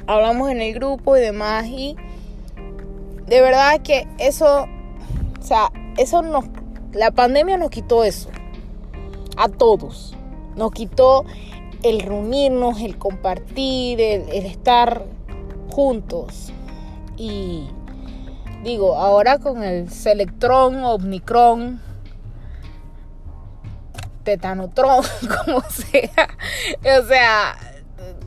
hablamos 0.07 0.51
en 0.51 0.63
el 0.63 0.73
grupo 0.73 1.17
y 1.17 1.21
demás. 1.21 1.67
Y 1.67 1.97
de 3.27 3.41
verdad 3.41 3.81
que 3.83 4.07
eso 4.19 4.69
o 5.45 5.47
sea, 5.47 5.71
eso 5.99 6.23
nos, 6.23 6.47
la 6.95 7.11
pandemia 7.11 7.59
nos 7.59 7.69
quitó 7.69 8.03
eso. 8.03 8.31
A 9.37 9.51
todos. 9.51 10.15
Nos 10.57 10.73
quitó 10.73 11.27
el 11.83 12.01
reunirnos, 12.01 12.81
el 12.81 12.97
compartir, 12.97 14.01
el, 14.01 14.31
estar 14.47 15.05
juntos. 15.71 16.51
Y 17.19 17.69
digo, 18.63 18.97
ahora 18.97 19.39
con 19.39 19.63
el 19.63 19.91
Selectron, 19.91 20.83
Omnicron, 20.83 21.83
Tetanotron, 24.23 25.05
como 25.45 25.61
sea. 25.61 26.29
O 27.03 27.07
sea, 27.07 27.55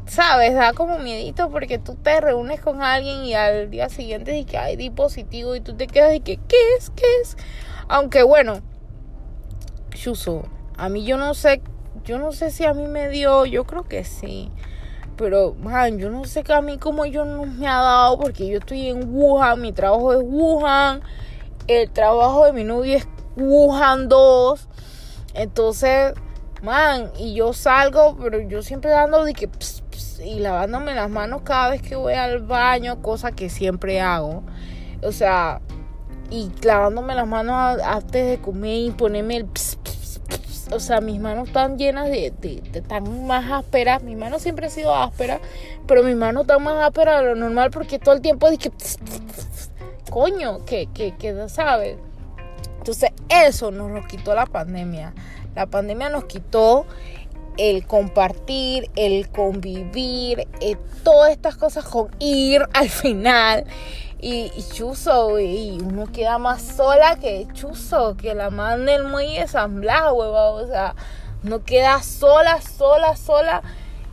sabes, 0.07 0.53
da 0.53 0.73
como 0.73 0.99
miedito 0.99 1.49
porque 1.49 1.77
tú 1.77 1.95
te 1.95 2.19
reúnes 2.21 2.61
con 2.61 2.81
alguien 2.81 3.25
y 3.25 3.33
al 3.33 3.69
día 3.69 3.89
siguiente 3.89 4.31
dices 4.31 4.51
que 4.51 4.57
hay 4.57 4.75
dispositivo 4.75 5.55
y 5.55 5.61
tú 5.61 5.75
te 5.75 5.87
quedas 5.87 6.15
y 6.15 6.19
que, 6.19 6.37
¿qué 6.37 6.57
es? 6.77 6.89
¿Qué 6.91 7.05
es? 7.21 7.37
Aunque 7.87 8.23
bueno, 8.23 8.61
Chuso, 9.91 10.43
a 10.77 10.89
mí 10.89 11.05
yo 11.05 11.17
no 11.17 11.33
sé, 11.33 11.61
yo 12.03 12.19
no 12.19 12.31
sé 12.31 12.51
si 12.51 12.65
a 12.65 12.73
mí 12.73 12.87
me 12.87 13.09
dio, 13.09 13.45
yo 13.45 13.65
creo 13.65 13.83
que 13.83 14.03
sí. 14.03 14.51
Pero, 15.17 15.55
man, 15.55 15.97
yo 15.97 16.11
no 16.11 16.25
sé 16.25 16.43
que 16.43 16.53
a 16.53 16.61
mí 16.61 16.77
como 16.77 17.05
yo 17.07 17.25
no 17.25 17.45
me 17.45 17.67
ha 17.67 17.81
dado 17.81 18.19
porque 18.19 18.47
yo 18.47 18.59
estoy 18.59 18.89
en 18.89 19.11
Wuhan, 19.11 19.59
mi 19.59 19.73
trabajo 19.73 20.13
es 20.13 20.19
Wuhan, 20.23 21.01
el 21.67 21.89
trabajo 21.89 22.45
de 22.45 22.53
mi 22.53 22.63
novio 22.63 22.97
es 22.97 23.07
Wuhan 23.35 24.09
2. 24.09 24.67
Entonces, 25.33 26.13
man, 26.61 27.11
y 27.17 27.33
yo 27.33 27.53
salgo, 27.53 28.15
pero 28.21 28.39
yo 28.41 28.61
siempre 28.61 28.91
dando 28.91 29.23
de 29.23 29.33
que 29.33 29.49
y 30.23 30.39
lavándome 30.39 30.95
las 30.95 31.09
manos 31.09 31.41
cada 31.43 31.69
vez 31.69 31.81
que 31.81 31.95
voy 31.95 32.13
al 32.13 32.39
baño, 32.41 33.01
cosa 33.01 33.31
que 33.31 33.49
siempre 33.49 34.01
hago. 34.01 34.43
O 35.03 35.11
sea, 35.11 35.61
y 36.29 36.51
lavándome 36.63 37.15
las 37.15 37.27
manos 37.27 37.81
antes 37.83 38.29
de 38.29 38.37
comer 38.39 38.77
y 38.77 38.91
ponerme 38.91 39.37
el 39.37 39.47
o 40.71 40.79
sea, 40.79 40.99
mis 40.99 41.19
manos 41.19 41.47
están 41.47 41.77
llenas 41.77 42.09
de, 42.09 42.33
de, 42.41 42.81
tan 42.81 43.25
más 43.25 43.49
ásperas. 43.51 44.03
Mi 44.03 44.15
mano 44.15 44.39
siempre 44.39 44.67
ha 44.67 44.69
sido 44.69 44.93
áspera, 44.93 45.39
pero 45.87 46.03
mis 46.03 46.15
manos 46.15 46.41
están 46.41 46.63
más 46.63 46.83
ásperas 46.85 47.21
de 47.21 47.27
lo 47.27 47.35
normal 47.35 47.71
porque 47.71 47.99
todo 47.99 48.15
el 48.15 48.21
tiempo 48.21 48.49
dije, 48.49 48.71
coño, 50.09 50.65
que, 50.65 50.87
que, 50.93 51.15
que, 51.15 51.47
¿sabes? 51.49 51.97
Entonces, 52.79 53.11
eso 53.29 53.71
nos 53.71 53.91
lo 53.91 54.05
quitó 54.07 54.35
la 54.35 54.45
pandemia. 54.45 55.13
La 55.55 55.67
pandemia 55.67 56.09
nos 56.09 56.25
quitó 56.25 56.85
el 57.57 57.85
compartir, 57.85 58.89
el 58.95 59.29
convivir, 59.29 60.47
eh, 60.61 60.77
todas 61.03 61.31
estas 61.31 61.57
cosas 61.57 61.85
con 61.85 62.09
ir 62.19 62.63
al 62.73 62.89
final. 62.89 63.65
Y, 64.19 64.49
chuzo, 64.73 65.39
y 65.39 65.77
uno 65.79 66.07
queda 66.11 66.39
más 66.39 66.63
sola 66.63 67.17
que 67.17 67.47
chuzo, 67.53 68.17
que 68.17 68.33
la 68.33 68.49
manda 68.49 68.95
el 68.95 69.03
muy 69.03 69.37
ensamblado, 69.37 70.15
huevón. 70.15 70.65
O 70.65 70.67
sea, 70.67 70.95
no 71.43 71.63
queda 71.63 72.01
sola, 72.01 72.59
sola, 72.61 73.15
sola, 73.15 73.61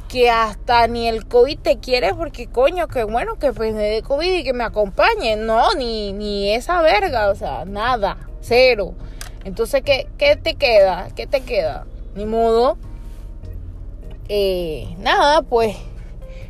que 0.09 0.31
hasta 0.31 0.87
ni 0.89 1.09
el 1.09 1.27
COVID 1.27 1.59
te 1.59 1.79
quiere, 1.79 2.15
porque 2.15 2.49
coño, 2.49 2.87
que 2.87 3.05
bueno, 3.05 3.39
que 3.39 3.51
me 3.53 3.73
dé 3.73 4.03
COVID 4.03 4.41
y 4.41 4.45
que 4.45 4.53
me 4.53 4.65
acompañe. 4.65 5.37
No, 5.37 5.73
ni, 5.73 6.13
ni 6.13 6.53
esa 6.55 6.83
verga, 6.83 7.31
o 7.31 7.35
sea, 7.35 7.65
nada, 7.65 8.19
cero. 8.43 8.93
Entonces, 9.45 9.83
¿qué, 9.83 10.07
qué 10.19 10.37
te 10.37 10.55
queda? 10.55 11.09
¿Qué 11.17 11.27
te 11.27 11.41
queda? 11.41 11.87
Ni 12.15 12.27
modo 12.27 12.77
eh, 14.29 14.95
nada, 14.99 15.43
pues 15.43 15.77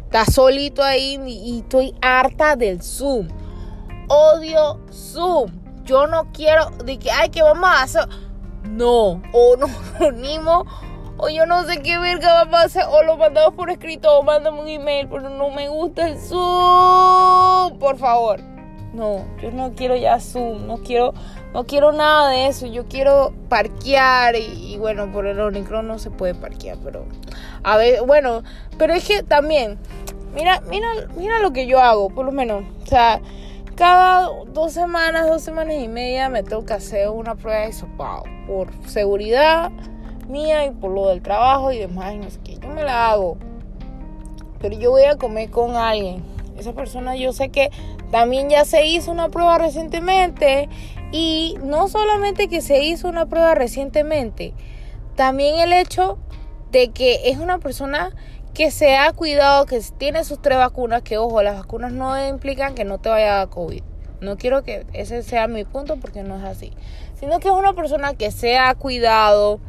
está 0.05 0.25
solito 0.25 0.83
ahí 0.83 1.19
y 1.27 1.61
estoy 1.61 1.95
harta 2.01 2.57
del 2.57 2.83
Zoom. 2.83 3.29
Odio 4.09 4.81
Zoom. 4.93 5.51
Yo 5.85 6.07
no 6.07 6.33
quiero 6.33 6.71
de 6.85 6.99
que, 6.99 7.11
ay, 7.11 7.31
que 7.31 7.43
vamos 7.43 7.69
a 7.69 7.83
hacer. 7.83 8.09
No, 8.69 9.23
o 9.33 9.57
nos 9.59 9.71
reunimos, 9.99 10.67
o 11.19 11.29
yo 11.29 11.47
no 11.47 11.65
sé 11.65 11.83
qué 11.83 11.99
verga 11.99 12.45
vamos 12.45 12.61
a 12.61 12.63
hacer, 12.65 12.85
o 12.89 13.03
lo 13.03 13.17
mandamos 13.17 13.55
por 13.55 13.71
escrito, 13.71 14.19
o 14.19 14.23
mandamos 14.23 14.63
un 14.63 14.69
email, 14.69 15.09
pero 15.09 15.29
no 15.29 15.51
me 15.51 15.69
gusta 15.69 16.09
el 16.09 16.19
Zoom. 16.19 17.79
Por 17.79 17.99
favor. 17.99 18.41
No, 18.95 19.25
yo 19.43 19.51
no 19.51 19.73
quiero 19.73 19.97
ya 19.97 20.21
Zoom, 20.21 20.69
no 20.69 20.77
quiero 20.79 21.13
no 21.55 21.65
quiero 21.65 21.93
nada 21.93 22.29
de 22.29 22.49
eso, 22.49 22.67
yo 22.67 22.87
quiero 22.87 23.33
parquear 23.49 24.37
y, 24.37 24.77
bueno, 24.79 25.11
por 25.11 25.27
el 25.27 25.41
Omicron 25.41 25.89
no 25.89 25.99
se 25.99 26.11
puede 26.11 26.35
parquear, 26.35 26.77
pero 26.85 27.07
a 27.63 27.77
ver, 27.79 28.03
bueno, 28.03 28.43
pero 28.77 28.93
es 28.93 29.07
que 29.07 29.23
también 29.23 29.79
Mira, 30.35 30.61
mira, 30.69 30.89
mira 31.17 31.39
lo 31.39 31.53
que 31.53 31.67
yo 31.67 31.81
hago, 31.81 32.11
por 32.11 32.27
lo 32.27 32.33
menos. 32.33 32.65
O 32.83 32.87
sea, 32.87 33.21
cada 33.77 34.29
dos 34.53 34.73
semanas, 34.73 35.29
dos 35.29 35.43
semanas 35.43 35.77
y 35.77 35.87
media 35.87 36.29
me 36.29 36.43
tengo 36.43 36.65
que 36.65 36.73
hacer 36.73 37.09
una 37.09 37.37
prueba 37.37 37.61
de 37.61 37.69
hisopado. 37.69 38.25
Por 38.49 38.69
seguridad 38.87 39.71
mía 40.29 40.65
y 40.67 40.71
por 40.71 40.91
lo 40.91 41.09
del 41.09 41.23
trabajo 41.23 41.71
y 41.71 41.79
demás. 41.79 42.15
Y 42.15 42.19
no 42.19 42.31
sé 42.31 42.41
qué. 42.43 42.59
Yo 42.59 42.69
me 42.69 42.83
la 42.83 43.13
hago. 43.13 43.37
Pero 44.61 44.77
yo 44.77 44.91
voy 44.91 45.05
a 45.05 45.17
comer 45.17 45.51
con 45.51 45.77
alguien. 45.77 46.25
Esa 46.59 46.73
persona 46.73 47.15
yo 47.15 47.33
sé 47.33 47.51
que 47.51 47.71
también 48.11 48.49
ya 48.51 48.65
se 48.65 48.87
hizo 48.87 49.13
una 49.13 49.29
prueba 49.29 49.59
recientemente. 49.59 50.69
Y 51.13 51.57
no 51.63 51.89
solamente 51.89 52.49
que 52.49 52.61
se 52.61 52.83
hizo 52.85 53.09
una 53.09 53.27
prueba 53.27 53.55
recientemente. 53.55 54.55
También 55.17 55.59
el 55.61 55.73
hecho 55.73 56.19
de 56.71 56.91
que 56.91 57.29
es 57.31 57.39
una 57.39 57.59
persona 57.59 58.15
que 58.53 58.71
se 58.71 58.97
ha 58.97 59.13
cuidado, 59.13 59.67
que 59.67 59.81
tiene 59.99 60.25
sus 60.25 60.41
tres 60.41 60.59
vacunas, 60.59 61.03
que 61.03 61.19
ojo, 61.19 61.43
las 61.43 61.57
vacunas 61.57 61.93
no 61.93 62.29
implican 62.29 62.75
que 62.75 62.85
no 62.85 62.99
te 62.99 63.09
vaya 63.09 63.41
a 63.41 63.47
COVID. 63.49 63.83
No 64.21 64.37
quiero 64.37 64.63
que 64.63 64.87
ese 64.93 65.23
sea 65.23 65.49
mi 65.49 65.65
punto 65.65 65.97
porque 65.97 66.23
no 66.23 66.37
es 66.37 66.45
así. 66.45 66.73
Sino 67.19 67.41
que 67.41 67.49
es 67.49 67.55
una 67.55 67.75
persona 67.75 68.15
que 68.15 68.31
se 68.31 68.57
ha 68.57 68.75
cuidado, 68.75 69.61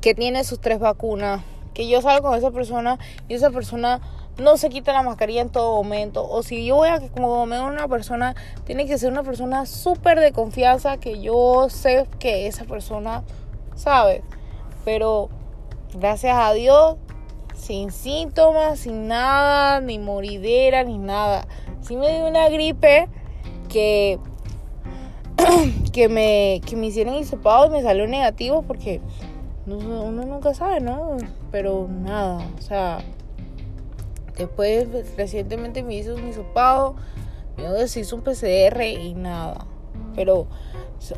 que 0.00 0.14
tiene 0.14 0.44
sus 0.44 0.60
tres 0.60 0.78
vacunas, 0.78 1.42
que 1.74 1.88
yo 1.88 2.02
salgo 2.02 2.28
con 2.28 2.38
esa 2.38 2.50
persona 2.50 2.98
y 3.28 3.34
esa 3.34 3.50
persona 3.50 4.00
no 4.38 4.56
se 4.56 4.68
quita 4.70 4.92
la 4.92 5.02
mascarilla 5.02 5.42
en 5.42 5.50
todo 5.50 5.82
momento. 5.82 6.28
O 6.28 6.42
si 6.42 6.64
yo 6.64 6.76
voy 6.76 6.88
a 6.88 7.00
como 7.00 7.44
me 7.46 7.60
una 7.60 7.88
persona, 7.88 8.34
tiene 8.64 8.86
que 8.86 8.98
ser 8.98 9.12
una 9.12 9.22
persona 9.22 9.66
súper 9.66 10.20
de 10.20 10.32
confianza 10.32 10.96
que 10.96 11.20
yo 11.20 11.68
sé 11.68 12.06
que 12.18 12.46
esa 12.46 12.64
persona 12.64 13.22
sabe. 13.74 14.22
Pero 14.84 15.28
gracias 15.94 16.36
a 16.36 16.52
Dios 16.52 16.96
sin 17.54 17.92
síntomas, 17.92 18.80
sin 18.80 19.06
nada, 19.06 19.80
ni 19.80 19.98
moridera, 19.98 20.82
ni 20.84 20.98
nada. 20.98 21.46
Sí 21.80 21.96
me 21.96 22.10
dio 22.12 22.26
una 22.26 22.48
gripe 22.48 23.08
que, 23.68 24.18
que, 25.92 26.08
me, 26.08 26.60
que 26.66 26.76
me 26.76 26.86
hicieron 26.86 27.14
hisopado 27.14 27.66
y 27.66 27.70
me 27.70 27.82
salió 27.82 28.06
negativo 28.06 28.62
porque 28.62 29.00
uno 29.66 30.10
nunca 30.10 30.54
sabe, 30.54 30.80
¿no? 30.80 31.16
Pero 31.52 31.86
nada, 31.88 32.44
o 32.58 32.62
sea, 32.62 32.98
después 34.36 34.88
recientemente 35.16 35.82
me 35.82 35.94
hizo 35.94 36.14
un 36.14 36.28
hisopado, 36.28 36.96
me 37.56 37.64
hizo 37.84 38.16
un 38.16 38.22
PCR 38.22 38.82
y 38.82 39.14
nada. 39.14 39.66
Pero 40.14 40.46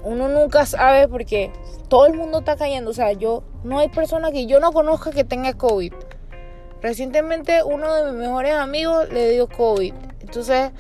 uno 0.03 0.29
nunca 0.29 0.67
sabe 0.67 1.09
porque 1.09 1.51
todo 1.89 2.07
el 2.07 2.15
mundo 2.15 2.39
está 2.39 2.57
cayendo. 2.57 2.91
O 2.91 2.95
sea, 2.95 3.13
yo 3.13 3.43
no 3.63 3.79
hay 3.79 3.89
persona 3.89 4.33
que 4.33 4.47
yo 4.47 4.61
no 4.61 4.73
conozca 4.73 5.11
que 5.11 5.25
tenga 5.25 5.55
COVID. 5.55 5.93
Recientemente 6.83 7.63
uno 7.63 7.95
de 7.95 8.13
mis 8.13 8.21
mejores 8.21 8.55
amigos 8.55 9.09
le 9.11 9.31
dio 9.31 9.49
COVID. 9.49 9.95
Entonces, 10.21 10.73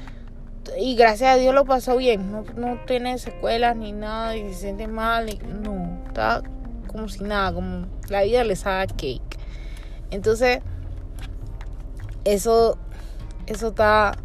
y 0.78 0.96
gracias 0.96 1.34
a 1.34 1.38
Dios 1.38 1.54
lo 1.54 1.64
pasó 1.64 1.96
bien. 1.96 2.30
No, 2.30 2.44
no 2.56 2.78
tiene 2.86 3.18
secuelas 3.18 3.76
ni 3.76 3.92
nada 3.92 4.36
y 4.36 4.48
se 4.52 4.60
siente 4.60 4.86
mal. 4.86 5.30
Y, 5.30 5.38
no, 5.38 6.02
está 6.06 6.42
como 6.86 7.08
si 7.08 7.24
nada, 7.24 7.52
como 7.52 7.86
la 8.08 8.22
vida 8.22 8.44
le 8.44 8.56
sabe 8.56 8.86
cake. 8.88 9.38
Entonces, 10.10 10.60
eso, 12.24 12.78
eso 13.46 13.68
está, 13.68 14.16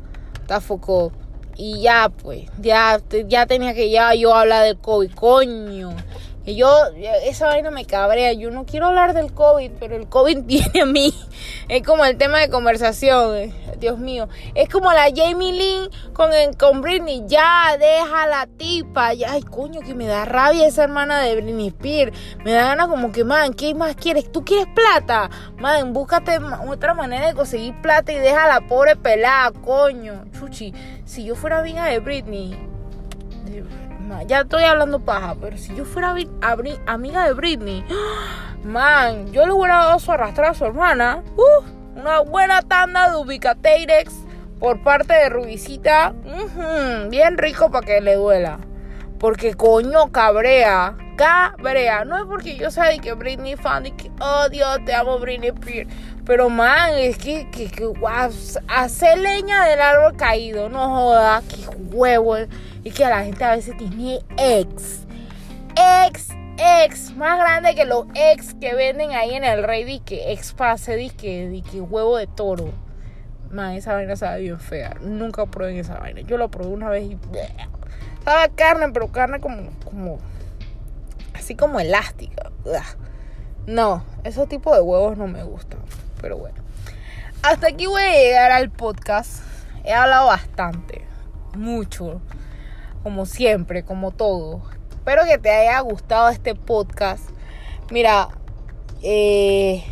está 0.41 0.61
foco. 0.61 1.11
Y 1.55 1.81
ya, 1.81 2.09
pues, 2.09 2.49
ya, 2.61 3.01
ya 3.27 3.45
tenía 3.45 3.73
que 3.73 3.89
ya 3.89 4.13
yo 4.13 4.33
hablar 4.33 4.63
del 4.63 4.77
COVID, 4.77 5.11
coño. 5.11 5.93
Y 6.49 6.55
yo, 6.55 6.67
esa 7.25 7.45
vaina 7.45 7.69
me 7.69 7.85
cabrea. 7.85 8.33
Yo 8.33 8.49
no 8.49 8.65
quiero 8.65 8.87
hablar 8.87 9.13
del 9.13 9.31
COVID, 9.31 9.71
pero 9.79 9.95
el 9.95 10.09
COVID 10.09 10.39
viene 10.45 10.81
a 10.81 10.85
mí. 10.85 11.13
Es 11.67 11.85
como 11.85 12.03
el 12.05 12.17
tema 12.17 12.39
de 12.39 12.49
conversación. 12.49 13.35
Eh, 13.35 13.53
Dios 13.79 13.99
mío. 13.99 14.27
Es 14.55 14.67
como 14.67 14.91
la 14.91 15.09
Jamie 15.15 15.53
Lynn 15.53 15.91
con, 16.13 16.31
con 16.57 16.81
Britney. 16.81 17.23
Ya, 17.27 17.77
deja 17.77 18.25
la 18.25 18.47
tipa. 18.47 19.13
Ya, 19.13 19.33
ay, 19.33 19.43
coño, 19.43 19.81
que 19.81 19.93
me 19.93 20.07
da 20.07 20.25
rabia 20.25 20.65
esa 20.65 20.85
hermana 20.85 21.21
de 21.21 21.35
Britney 21.35 21.67
Spears. 21.67 22.17
Me 22.43 22.51
da 22.51 22.63
ganas 22.63 22.87
como 22.87 23.11
que, 23.11 23.23
man, 23.23 23.53
¿qué 23.53 23.75
más 23.75 23.95
quieres? 23.95 24.31
¿Tú 24.31 24.43
quieres 24.43 24.65
plata? 24.73 25.29
Man, 25.57 25.93
búscate 25.93 26.39
otra 26.67 26.95
manera 26.95 27.27
de 27.27 27.35
conseguir 27.35 27.79
plata 27.81 28.11
y 28.11 28.17
deja 28.17 28.45
a 28.45 28.59
la 28.59 28.67
pobre 28.67 28.95
pelada, 28.95 29.51
coño. 29.51 30.25
Chuchi, 30.31 30.73
si 31.05 31.25
yo 31.25 31.35
fuera 31.35 31.59
amiga 31.59 31.85
de 31.85 31.99
Britney 31.99 32.69
ya 34.25 34.41
estoy 34.41 34.63
hablando 34.63 34.99
paja, 34.99 35.35
pero 35.39 35.57
si 35.57 35.75
yo 35.75 35.85
fuera 35.85 36.15
amiga 36.87 37.25
de 37.25 37.33
Britney, 37.33 37.85
man, 38.63 39.31
yo 39.31 39.45
le 39.45 39.53
hubiera 39.53 39.77
dado 39.77 39.99
su 39.99 40.11
arrastrar 40.11 40.51
a 40.51 40.53
su 40.53 40.65
hermana. 40.65 41.23
Uh, 41.35 41.99
una 41.99 42.21
buena 42.21 42.61
tanda 42.61 43.09
de 43.09 43.17
Ubicatex 43.17 44.13
por 44.59 44.81
parte 44.83 45.13
de 45.13 45.29
Rubicita. 45.29 46.13
bien 47.09 47.37
rico 47.37 47.71
para 47.71 47.85
que 47.85 48.01
le 48.01 48.15
duela. 48.15 48.59
Porque 49.19 49.53
coño, 49.53 50.11
cabrea. 50.11 50.95
Cabrea. 51.17 52.05
No 52.05 52.17
es 52.17 52.23
porque 52.25 52.55
yo 52.55 52.71
sea 52.71 52.85
de 52.85 52.99
que 52.99 53.13
Britney 53.13 53.57
fan 53.57 53.85
y 53.85 53.91
que, 53.91 54.11
oh 54.21 54.47
Dios, 54.49 54.79
te 54.85 54.93
amo 54.93 55.19
Britney 55.19 55.49
Spears. 55.49 55.93
Pero 56.25 56.49
man, 56.49 56.91
es 56.95 57.17
que, 57.17 57.49
que, 57.51 57.69
que 57.69 57.91
hace 58.67 59.17
leña 59.17 59.65
del 59.65 59.81
árbol 59.81 60.15
caído. 60.15 60.69
No 60.69 60.89
joda, 60.89 61.41
que 61.49 61.65
huevo. 61.91 62.35
Y 62.83 62.91
que 62.91 63.03
la 63.05 63.23
gente 63.23 63.43
a 63.43 63.55
veces 63.55 63.75
tiene 63.77 64.19
ex. 64.37 65.05
Ex, 66.05 66.29
ex. 66.57 67.15
Más 67.15 67.39
grande 67.39 67.75
que 67.75 67.85
los 67.85 68.05
ex 68.15 68.53
que 68.55 68.73
venden 68.73 69.11
ahí 69.11 69.33
en 69.33 69.43
el 69.43 69.63
rey. 69.63 69.99
que 69.99 70.31
ex 70.31 70.53
pase, 70.53 71.09
que 71.09 71.81
huevo 71.81 72.17
de 72.17 72.27
toro. 72.27 72.71
Man, 73.51 73.73
esa 73.73 73.93
vaina 73.93 74.15
sabe 74.15 74.41
bien 74.41 74.59
fea. 74.59 74.95
Nunca 75.01 75.45
probé 75.45 75.79
esa 75.79 75.97
vaina. 75.97 76.21
Yo 76.21 76.37
lo 76.37 76.49
probé 76.49 76.69
una 76.69 76.89
vez 76.89 77.03
y. 77.03 77.17
Sabe 78.23 78.53
carne, 78.55 78.89
pero 78.93 79.11
carne 79.11 79.39
como. 79.39 79.71
como 79.83 80.19
así 81.33 81.55
como 81.55 81.79
elástica. 81.79 82.51
No, 83.65 84.03
esos 84.23 84.47
tipos 84.47 84.75
de 84.75 84.81
huevos 84.81 85.17
no 85.17 85.27
me 85.27 85.43
gustan. 85.43 85.79
Pero 86.21 86.37
bueno. 86.37 86.57
Hasta 87.41 87.67
aquí 87.67 87.87
voy 87.87 88.01
a 88.01 88.13
llegar 88.13 88.51
al 88.51 88.69
podcast. 88.69 89.43
He 89.83 89.93
hablado 89.93 90.27
bastante. 90.27 91.05
Mucho 91.55 92.21
como 93.03 93.25
siempre, 93.25 93.83
como 93.83 94.11
todo. 94.11 94.61
Espero 94.89 95.23
que 95.25 95.37
te 95.37 95.49
haya 95.49 95.79
gustado 95.81 96.29
este 96.29 96.55
podcast. 96.55 97.29
Mira, 97.91 98.29
eh, 99.01 99.83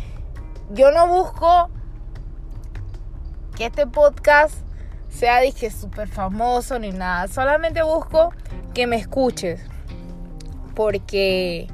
yo 0.70 0.90
no 0.90 1.08
busco 1.08 1.70
que 3.56 3.66
este 3.66 3.86
podcast 3.86 4.54
sea 5.08 5.40
dije 5.40 5.70
súper 5.70 6.08
famoso 6.08 6.78
ni 6.78 6.92
nada. 6.92 7.28
Solamente 7.28 7.82
busco 7.82 8.32
que 8.74 8.86
me 8.86 8.96
escuches. 8.96 9.60
Porque 10.74 11.66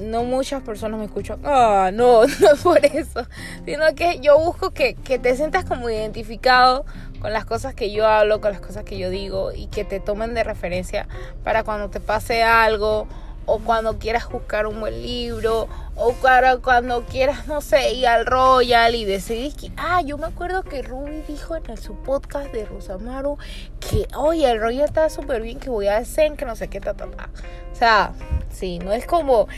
no 0.00 0.24
muchas 0.24 0.62
personas 0.62 0.98
me 0.98 1.06
escuchan. 1.06 1.40
Ah, 1.44 1.90
no, 1.92 2.24
no 2.40 2.56
por 2.62 2.84
eso. 2.84 3.26
Sino 3.64 3.94
que 3.94 4.20
yo 4.20 4.38
busco 4.38 4.70
que, 4.70 4.94
que 4.94 5.18
te 5.18 5.36
sientas 5.36 5.64
como 5.64 5.88
identificado 5.90 6.84
con 7.20 7.32
las 7.32 7.44
cosas 7.44 7.74
que 7.74 7.92
yo 7.92 8.06
hablo, 8.06 8.40
con 8.40 8.52
las 8.52 8.60
cosas 8.60 8.84
que 8.84 8.98
yo 8.98 9.10
digo 9.10 9.52
y 9.52 9.66
que 9.66 9.84
te 9.84 10.00
tomen 10.00 10.34
de 10.34 10.44
referencia 10.44 11.06
para 11.44 11.64
cuando 11.64 11.90
te 11.90 12.00
pase 12.00 12.42
algo 12.42 13.06
o 13.46 13.58
cuando 13.58 13.98
quieras 13.98 14.28
buscar 14.28 14.66
un 14.66 14.80
buen 14.80 15.02
libro 15.02 15.68
o 15.96 16.12
para 16.14 16.58
cuando 16.58 17.04
quieras, 17.04 17.46
no 17.46 17.60
sé, 17.60 17.94
ir 17.94 18.06
al 18.06 18.24
Royal 18.24 18.94
y 18.94 19.04
decidir 19.04 19.54
que, 19.54 19.72
ah, 19.76 20.00
yo 20.02 20.18
me 20.18 20.26
acuerdo 20.26 20.62
que 20.62 20.82
Ruby 20.82 21.22
dijo 21.26 21.56
en 21.56 21.76
su 21.76 21.94
podcast 21.94 22.52
de 22.52 22.64
Rosamaru 22.64 23.38
que, 23.80 24.06
oye, 24.16 24.50
el 24.50 24.60
Royal 24.60 24.84
está 24.84 25.10
súper 25.10 25.42
bien, 25.42 25.58
que 25.58 25.68
voy 25.68 25.88
a 25.88 25.96
hacer, 25.96 26.34
que 26.34 26.44
no 26.44 26.54
sé 26.54 26.68
qué, 26.68 26.80
ta, 26.80 26.94
ta, 26.94 27.06
ta. 27.10 27.28
O 27.72 27.74
sea, 27.74 28.12
sí, 28.50 28.78
no 28.78 28.92
es 28.92 29.04
como, 29.04 29.48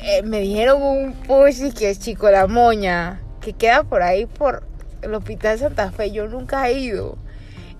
eh, 0.00 0.22
me 0.22 0.40
dijeron 0.40 0.82
un 0.82 1.12
push 1.12 1.72
que 1.72 1.90
es 1.90 1.98
Chico 1.98 2.30
La 2.30 2.46
Moña, 2.46 3.20
que 3.40 3.52
queda 3.52 3.84
por 3.84 4.02
ahí 4.02 4.26
por 4.26 4.62
el 5.02 5.14
hospital 5.14 5.58
Santa 5.58 5.90
Fe, 5.92 6.10
yo 6.10 6.26
nunca 6.26 6.68
he 6.68 6.78
ido. 6.78 7.16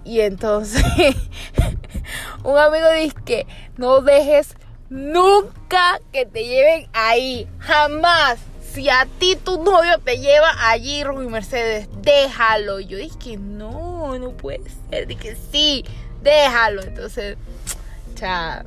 Y 0.04 0.20
entonces 0.20 0.84
un 2.44 2.58
amigo 2.58 2.90
dice 2.92 3.16
que 3.24 3.46
no 3.76 4.02
dejes 4.02 4.54
nunca 4.90 6.00
que 6.12 6.26
te 6.26 6.44
lleven 6.44 6.88
ahí, 6.92 7.48
jamás. 7.58 8.38
Si 8.72 8.90
a 8.90 9.06
ti 9.18 9.36
tu 9.36 9.62
novio 9.62 9.98
te 10.04 10.18
lleva 10.18 10.50
allí, 10.68 11.04
Rubí 11.04 11.28
Mercedes, 11.28 11.88
déjalo. 12.02 12.80
Yo 12.80 12.98
dije 12.98 13.16
que 13.18 13.36
no, 13.36 14.18
no 14.18 14.30
puede 14.32 14.64
ser. 14.90 15.06
Dije 15.06 15.36
sí, 15.52 15.84
déjalo. 16.22 16.82
Entonces, 16.82 17.36
cha, 18.16 18.64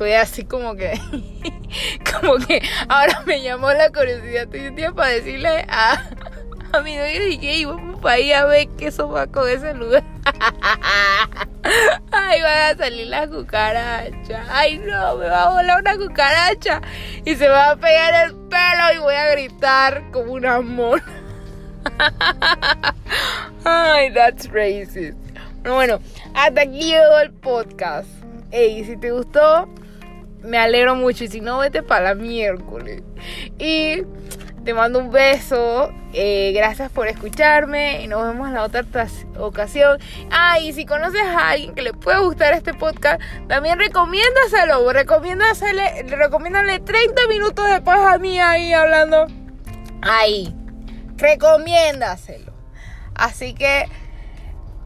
estoy 0.00 0.12
así 0.14 0.44
como 0.44 0.76
que, 0.76 0.98
como 2.10 2.38
que 2.38 2.62
ahora 2.88 3.22
me 3.26 3.42
llamó 3.42 3.70
la 3.70 3.90
curiosidad. 3.90 4.48
Para 4.94 5.10
decirle 5.10 5.66
a, 5.68 6.02
a 6.72 6.80
mi 6.80 6.96
novio 6.96 7.28
y 7.28 7.64
vamos 7.66 8.00
para 8.00 8.14
ahí 8.14 8.32
a 8.32 8.46
ver 8.46 8.68
qué 8.78 8.86
eso 8.86 9.10
va 9.10 9.26
con 9.26 9.46
ese 9.46 9.74
lugar. 9.74 10.02
Ay, 12.12 12.40
van 12.40 12.58
a 12.58 12.76
salir 12.78 13.08
las 13.08 13.28
cucarachas. 13.28 14.48
Ay, 14.50 14.78
no, 14.78 15.16
me 15.16 15.26
va 15.26 15.42
a 15.42 15.50
volar 15.50 15.80
una 15.80 15.96
cucaracha 15.98 16.80
y 17.26 17.34
se 17.34 17.44
me 17.44 17.50
va 17.50 17.72
a 17.72 17.76
pegar 17.76 18.28
el 18.28 18.36
pelo 18.48 18.94
y 18.96 18.98
voy 19.00 19.14
a 19.14 19.30
gritar 19.32 20.10
como 20.12 20.32
un 20.32 20.46
amor. 20.46 21.02
Ay, 23.64 24.14
that's 24.14 24.50
racist. 24.50 25.18
Bueno, 25.62 26.00
hasta 26.34 26.62
aquí 26.62 26.84
llegó 26.84 27.18
el 27.18 27.32
podcast. 27.32 28.08
Ey, 28.50 28.82
si 28.84 28.96
te 28.96 29.12
gustó, 29.12 29.68
me 30.42 30.58
alegro 30.58 30.94
mucho. 30.94 31.24
Y 31.24 31.28
si 31.28 31.40
no, 31.40 31.58
vete 31.58 31.82
para 31.82 32.04
la 32.04 32.14
miércoles. 32.14 33.02
Y 33.58 34.02
te 34.64 34.74
mando 34.74 34.98
un 34.98 35.10
beso. 35.10 35.90
Eh, 36.12 36.52
gracias 36.54 36.90
por 36.90 37.08
escucharme. 37.08 38.02
Y 38.02 38.08
nos 38.08 38.26
vemos 38.26 38.48
en 38.48 38.54
la 38.54 38.64
otra 38.64 38.84
ocasión. 39.38 39.98
Ah, 40.30 40.58
y 40.60 40.72
si 40.72 40.84
conoces 40.86 41.22
a 41.22 41.50
alguien 41.50 41.74
que 41.74 41.82
le 41.82 41.92
puede 41.92 42.20
gustar 42.20 42.52
este 42.52 42.74
podcast, 42.74 43.20
también 43.48 43.78
recomiéndaselo. 43.78 44.92
Recomiéndasele, 44.92 46.02
recomiéndale 46.04 46.80
30 46.80 47.28
minutos 47.28 47.68
después 47.68 47.98
a 47.98 48.18
mí 48.18 48.40
ahí 48.40 48.72
hablando. 48.72 49.26
Ahí. 50.02 50.54
Recomiéndaselo. 51.16 52.52
Así 53.14 53.54
que 53.54 53.86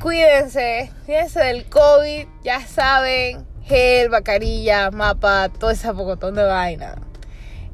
cuídense. 0.01 0.90
Cuídense 1.07 1.40
del 1.40 1.69
COVID. 1.69 2.27
Ya 2.43 2.61
saben. 2.61 3.54
Gel, 3.66 4.11
bacarilla, 4.11 4.90
mapa, 4.90 5.48
todo 5.48 5.70
ese 5.70 5.92
pocotón 5.94 6.35
de 6.35 6.44
vaina. 6.44 6.96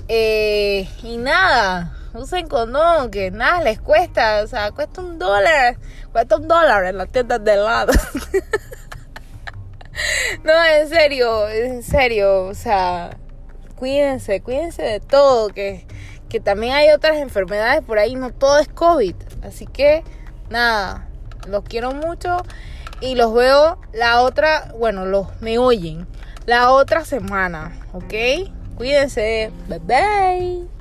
Eh, 0.06 0.88
y 1.02 1.16
nada, 1.16 1.92
usen 2.14 2.46
condón, 2.46 3.10
que 3.10 3.32
nada 3.32 3.60
les 3.62 3.80
cuesta, 3.80 4.42
o 4.42 4.46
sea, 4.46 4.70
cuesta 4.70 5.00
un 5.00 5.18
dólar, 5.18 5.78
cuesta 6.12 6.36
un 6.36 6.46
dólar 6.46 6.84
en 6.84 6.96
las 6.96 7.08
tiendas 7.08 7.42
de 7.42 7.56
lado. 7.56 7.92
no, 10.44 10.64
en 10.64 10.88
serio, 10.88 11.48
en 11.48 11.82
serio, 11.82 12.44
o 12.44 12.54
sea, 12.54 13.16
cuídense, 13.74 14.42
cuídense 14.42 14.82
de 14.82 15.00
todo, 15.00 15.48
que, 15.48 15.86
que 16.28 16.38
también 16.38 16.74
hay 16.74 16.90
otras 16.90 17.18
enfermedades 17.18 17.82
por 17.82 17.98
ahí, 17.98 18.14
no 18.14 18.30
todo 18.30 18.58
es 18.58 18.68
COVID. 18.68 19.16
Así 19.42 19.66
que, 19.66 20.04
nada, 20.50 21.08
los 21.48 21.64
quiero 21.64 21.92
mucho 21.92 22.36
y 23.00 23.14
los 23.14 23.32
veo 23.34 23.78
la 23.92 24.22
otra, 24.22 24.72
bueno, 24.78 25.04
los 25.04 25.26
me 25.40 25.58
oyen 25.58 26.06
la 26.46 26.72
otra 26.72 27.04
semana, 27.04 27.72
¿ok? 27.92 28.14
Cuídense. 28.76 29.52
Bye 29.68 29.78
bye. 29.78 30.79